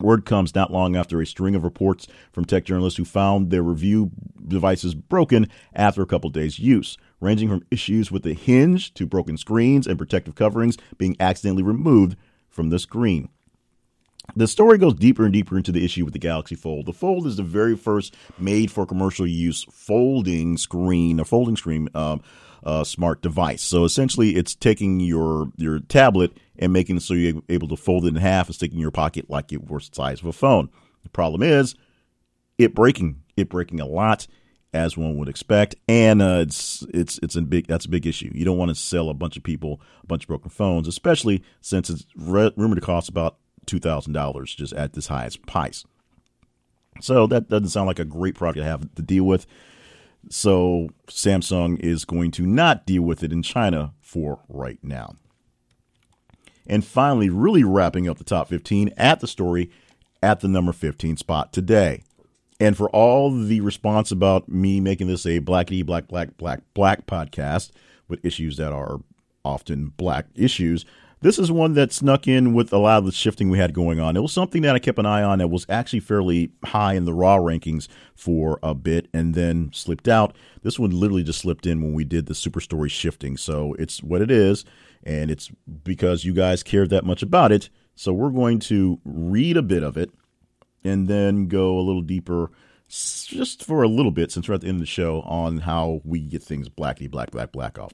[0.00, 3.62] Word comes not long after a string of reports from tech journalists who found their
[3.62, 4.10] review
[4.46, 9.36] devices broken after a couple days' use, ranging from issues with the hinge to broken
[9.36, 12.16] screens and protective coverings being accidentally removed
[12.48, 13.28] from the screen.
[14.36, 16.86] The story goes deeper and deeper into the issue with the Galaxy Fold.
[16.86, 21.88] The Fold is the very first made for commercial use folding screen, a folding screen
[21.94, 22.20] um,
[22.64, 23.62] uh, smart device.
[23.62, 28.04] So essentially, it's taking your your tablet and making it so you're able to fold
[28.04, 30.26] it in half and stick it in your pocket like it were the size of
[30.26, 30.70] a phone.
[31.02, 31.74] The problem is
[32.58, 34.26] it breaking, it breaking a lot
[34.74, 38.30] as one would expect, and uh, it's it's it's a big that's a big issue.
[38.34, 41.42] You don't want to sell a bunch of people a bunch of broken phones, especially
[41.60, 45.84] since it's re- rumored to cost about two thousand dollars just at this highest price.
[47.00, 49.46] So that doesn't sound like a great product to have to deal with.
[50.30, 55.16] So Samsung is going to not deal with it in China for right now.
[56.66, 59.70] And finally, really wrapping up the top 15 at the story
[60.22, 62.02] at the number 15 spot today.
[62.60, 67.06] And for all the response about me making this a blackety black black black black
[67.06, 67.70] podcast
[68.08, 69.00] with issues that are
[69.44, 70.84] often black issues,
[71.20, 73.98] this is one that snuck in with a lot of the shifting we had going
[73.98, 74.16] on.
[74.16, 77.04] It was something that I kept an eye on that was actually fairly high in
[77.04, 80.36] the raw rankings for a bit and then slipped out.
[80.62, 83.36] This one literally just slipped in when we did the super story shifting.
[83.36, 84.64] So it's what it is,
[85.02, 85.50] and it's
[85.82, 87.68] because you guys cared that much about it.
[87.96, 90.10] So we're going to read a bit of it
[90.84, 92.50] and then go a little deeper
[92.88, 96.00] just for a little bit since we're at the end of the show on how
[96.04, 97.92] we get things blackety black black black off.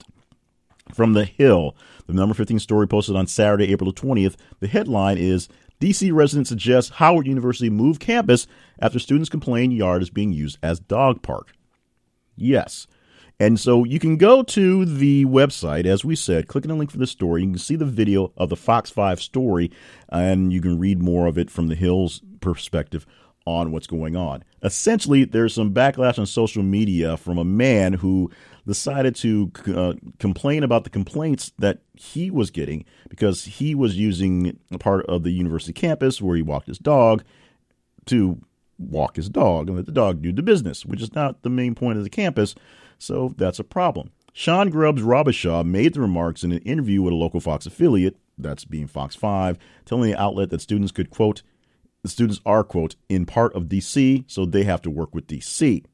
[0.93, 1.75] From the Hill,
[2.07, 5.49] the number 15 story posted on Saturday, April 20th, the headline is
[5.81, 8.47] DC residents suggest Howard University move campus
[8.79, 11.53] after students complain yard is being used as dog park.
[12.37, 12.87] Yes.
[13.41, 16.91] And so you can go to the website, as we said, click on the link
[16.91, 17.43] for the story.
[17.43, 19.73] You can see the video of the Fox 5 story,
[20.09, 23.07] and you can read more of it from the Hill's perspective
[23.47, 24.43] on what's going on.
[24.63, 28.31] Essentially, there's some backlash on social media from a man who
[28.67, 34.59] decided to uh, complain about the complaints that he was getting because he was using
[34.71, 37.23] a part of the university campus where he walked his dog
[38.07, 38.41] to
[38.79, 41.75] walk his dog and let the dog do the business, which is not the main
[41.75, 42.55] point of the campus.
[42.99, 44.11] So that's a problem.
[44.33, 48.65] Sean Grubbs Robichaud made the remarks in an interview with a local Fox affiliate, that's
[48.65, 51.43] being Fox 5, telling the outlet that students could, quote,
[52.05, 55.85] the students are, quote, in part of DC, so they have to work with DC.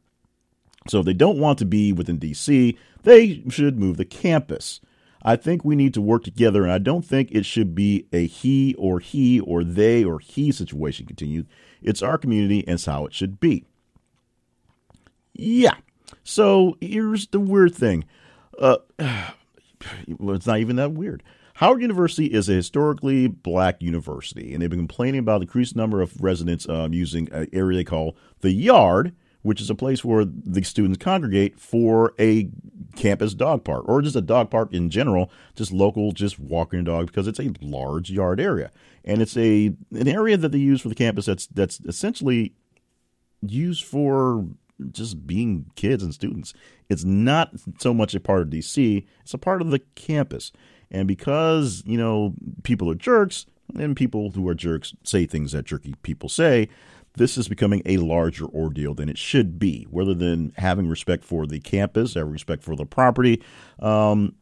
[0.89, 4.81] So if they don't want to be within DC, they should move the campus.
[5.23, 8.27] I think we need to work together, and I don't think it should be a
[8.27, 11.47] he or he or they or he situation continued.
[11.81, 13.65] It's our community, and it's how it should be.
[15.33, 15.75] Yeah.
[16.25, 18.05] So here's the weird thing.
[18.59, 19.35] Uh, well,
[20.35, 21.23] it's not even that weird.
[21.61, 26.01] Howard University is a historically black university, and they've been complaining about the increased number
[26.01, 30.25] of residents um, using an area they call the yard, which is a place where
[30.25, 32.49] the students congregate for a
[32.97, 37.09] campus dog park or just a dog park in general, just local, just walking dog
[37.09, 38.71] because it's a large yard area.
[39.05, 42.55] And it's a an area that they use for the campus that's that's essentially
[43.43, 44.47] used for
[44.93, 46.55] just being kids and students.
[46.89, 50.53] It's not so much a part of DC, it's a part of the campus.
[50.91, 53.47] And because, you know, people are jerks,
[53.79, 56.69] and people who are jerks say things that jerky people say,
[57.17, 59.87] this is becoming a larger ordeal than it should be.
[59.91, 63.43] Rather than having respect for the campus, having respect for the property,
[63.81, 64.35] um,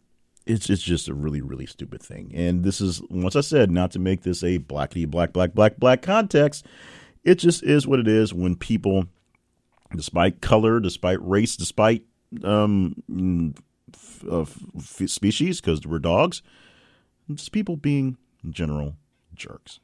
[0.46, 2.30] it's it's just a really really stupid thing.
[2.34, 5.76] And this is once I said not to make this a blackety black black black
[5.76, 6.66] black context.
[7.24, 9.06] It just is what it is when people,
[9.94, 12.04] despite color, despite race, despite
[12.44, 12.94] um,
[14.30, 16.42] uh, f- species, because we're dogs,
[17.32, 18.16] just people being
[18.50, 18.96] general
[19.34, 19.80] jerks.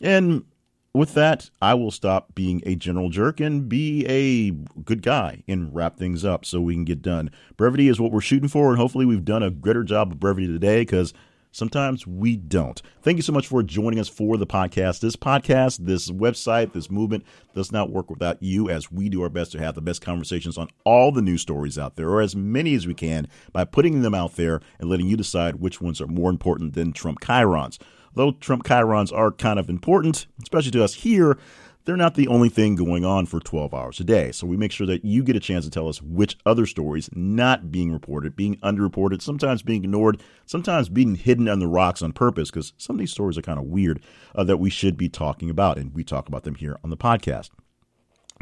[0.00, 0.44] And
[0.92, 4.50] with that, I will stop being a general jerk and be a
[4.82, 7.30] good guy and wrap things up so we can get done.
[7.56, 10.46] Brevity is what we're shooting for, and hopefully, we've done a greater job of brevity
[10.46, 11.12] today because
[11.54, 12.82] sometimes we don't.
[13.02, 15.00] Thank you so much for joining us for the podcast.
[15.00, 17.24] This podcast, this website, this movement
[17.54, 20.58] does not work without you as we do our best to have the best conversations
[20.58, 24.02] on all the news stories out there, or as many as we can, by putting
[24.02, 27.78] them out there and letting you decide which ones are more important than Trump chyrons.
[28.14, 31.38] Though Trump chyrons are kind of important, especially to us here,
[31.84, 34.32] they're not the only thing going on for 12 hours a day.
[34.32, 37.10] So we make sure that you get a chance to tell us which other stories
[37.12, 42.50] not being reported, being underreported, sometimes being ignored, sometimes being hidden under rocks on purpose,
[42.50, 44.02] because some of these stories are kind of weird
[44.34, 45.78] uh, that we should be talking about.
[45.78, 47.50] And we talk about them here on the podcast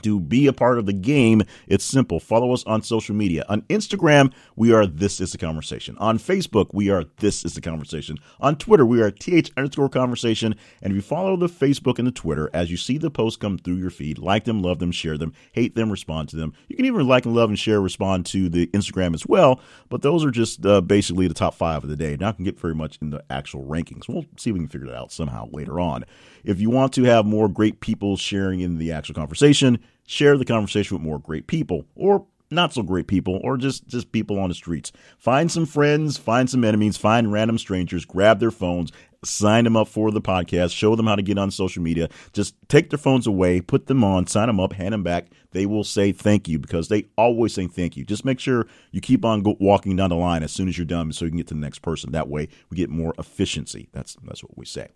[0.02, 2.18] to be a part of the game, it's simple.
[2.18, 3.44] Follow us on social media.
[3.48, 5.96] On Instagram, we are This Is the Conversation.
[5.98, 8.16] On Facebook, we are This Is the Conversation.
[8.40, 10.54] On Twitter, we are TH underscore conversation.
[10.80, 13.58] And if you follow the Facebook and the Twitter, as you see the posts come
[13.58, 16.54] through your feed, like them, love them, share them, hate them, respond to them.
[16.68, 19.60] You can even like and love and share, respond to the Instagram as well.
[19.88, 22.16] But those are just uh, basically the top five of the day.
[22.18, 24.08] Not going to get very much in the actual rankings.
[24.08, 26.04] We'll see if we can figure that out somehow later on.
[26.44, 30.44] If you want to have more great people sharing in the actual conversation, share the
[30.44, 34.48] conversation with more great people or not so great people or just just people on
[34.48, 34.92] the streets.
[35.18, 38.92] Find some friends find some enemies find random strangers grab their phones
[39.24, 42.08] sign them up for the podcast show them how to get on social media.
[42.32, 45.28] Just take their phones away put them on sign them up hand them back.
[45.52, 48.04] They will say thank you because they always say thank you.
[48.04, 50.84] Just make sure you keep on go- walking down the line as soon as you're
[50.84, 52.12] done so you can get to the next person.
[52.12, 53.88] That way we get more efficiency.
[53.92, 54.88] That's that's what we say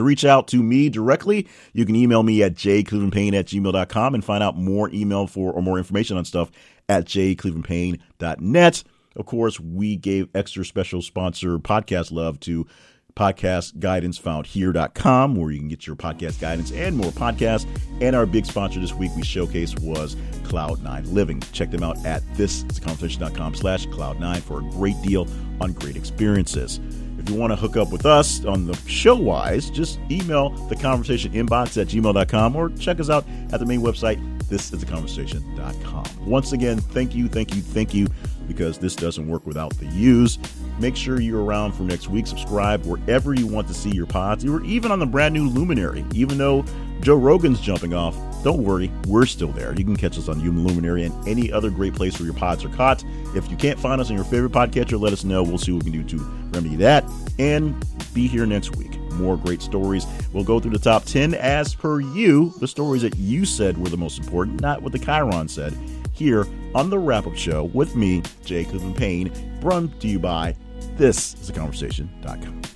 [0.00, 4.24] To reach out to me directly, you can email me at jclevelandpayne at gmail.com and
[4.24, 6.50] find out more email for or more information on stuff
[6.88, 8.82] at jclevelandpayne.net.
[9.16, 12.66] Of course, we gave extra special sponsor podcast love to
[13.14, 17.66] podcast guidance found here.com where you can get your podcast guidance and more podcasts.
[18.00, 21.42] And our big sponsor this week we showcased was Cloud9 Living.
[21.52, 25.28] Check them out at thisconversation.com slash cloud9 for a great deal
[25.60, 26.80] on great experiences.
[27.20, 30.76] If you want to hook up with us on the show wise, just email the
[30.76, 34.18] conversation inbox at gmail.com or check us out at the main website,
[34.48, 36.26] this is the thisistheconversation.com.
[36.26, 38.08] Once again, thank you, thank you, thank you,
[38.48, 40.38] because this doesn't work without the use.
[40.78, 42.26] Make sure you're around for next week.
[42.26, 44.42] Subscribe wherever you want to see your pods.
[44.42, 46.06] You're even on the brand new Luminary.
[46.14, 46.64] Even though
[47.00, 49.74] Joe Rogan's jumping off, don't worry, we're still there.
[49.74, 52.64] You can catch us on Human Luminary and any other great place where your pods
[52.64, 53.02] are caught.
[53.34, 55.42] If you can't find us on your favorite podcatcher, let us know.
[55.42, 57.04] We'll see what we can do to remedy that.
[57.38, 58.98] And be here next week.
[59.12, 60.06] More great stories.
[60.32, 63.88] We'll go through the top 10 as per you, the stories that you said were
[63.88, 65.76] the most important, not what the chyron said,
[66.12, 70.54] here on the wrap up show with me, Jay and Payne, brought to you by
[70.96, 72.69] this is conversation.com.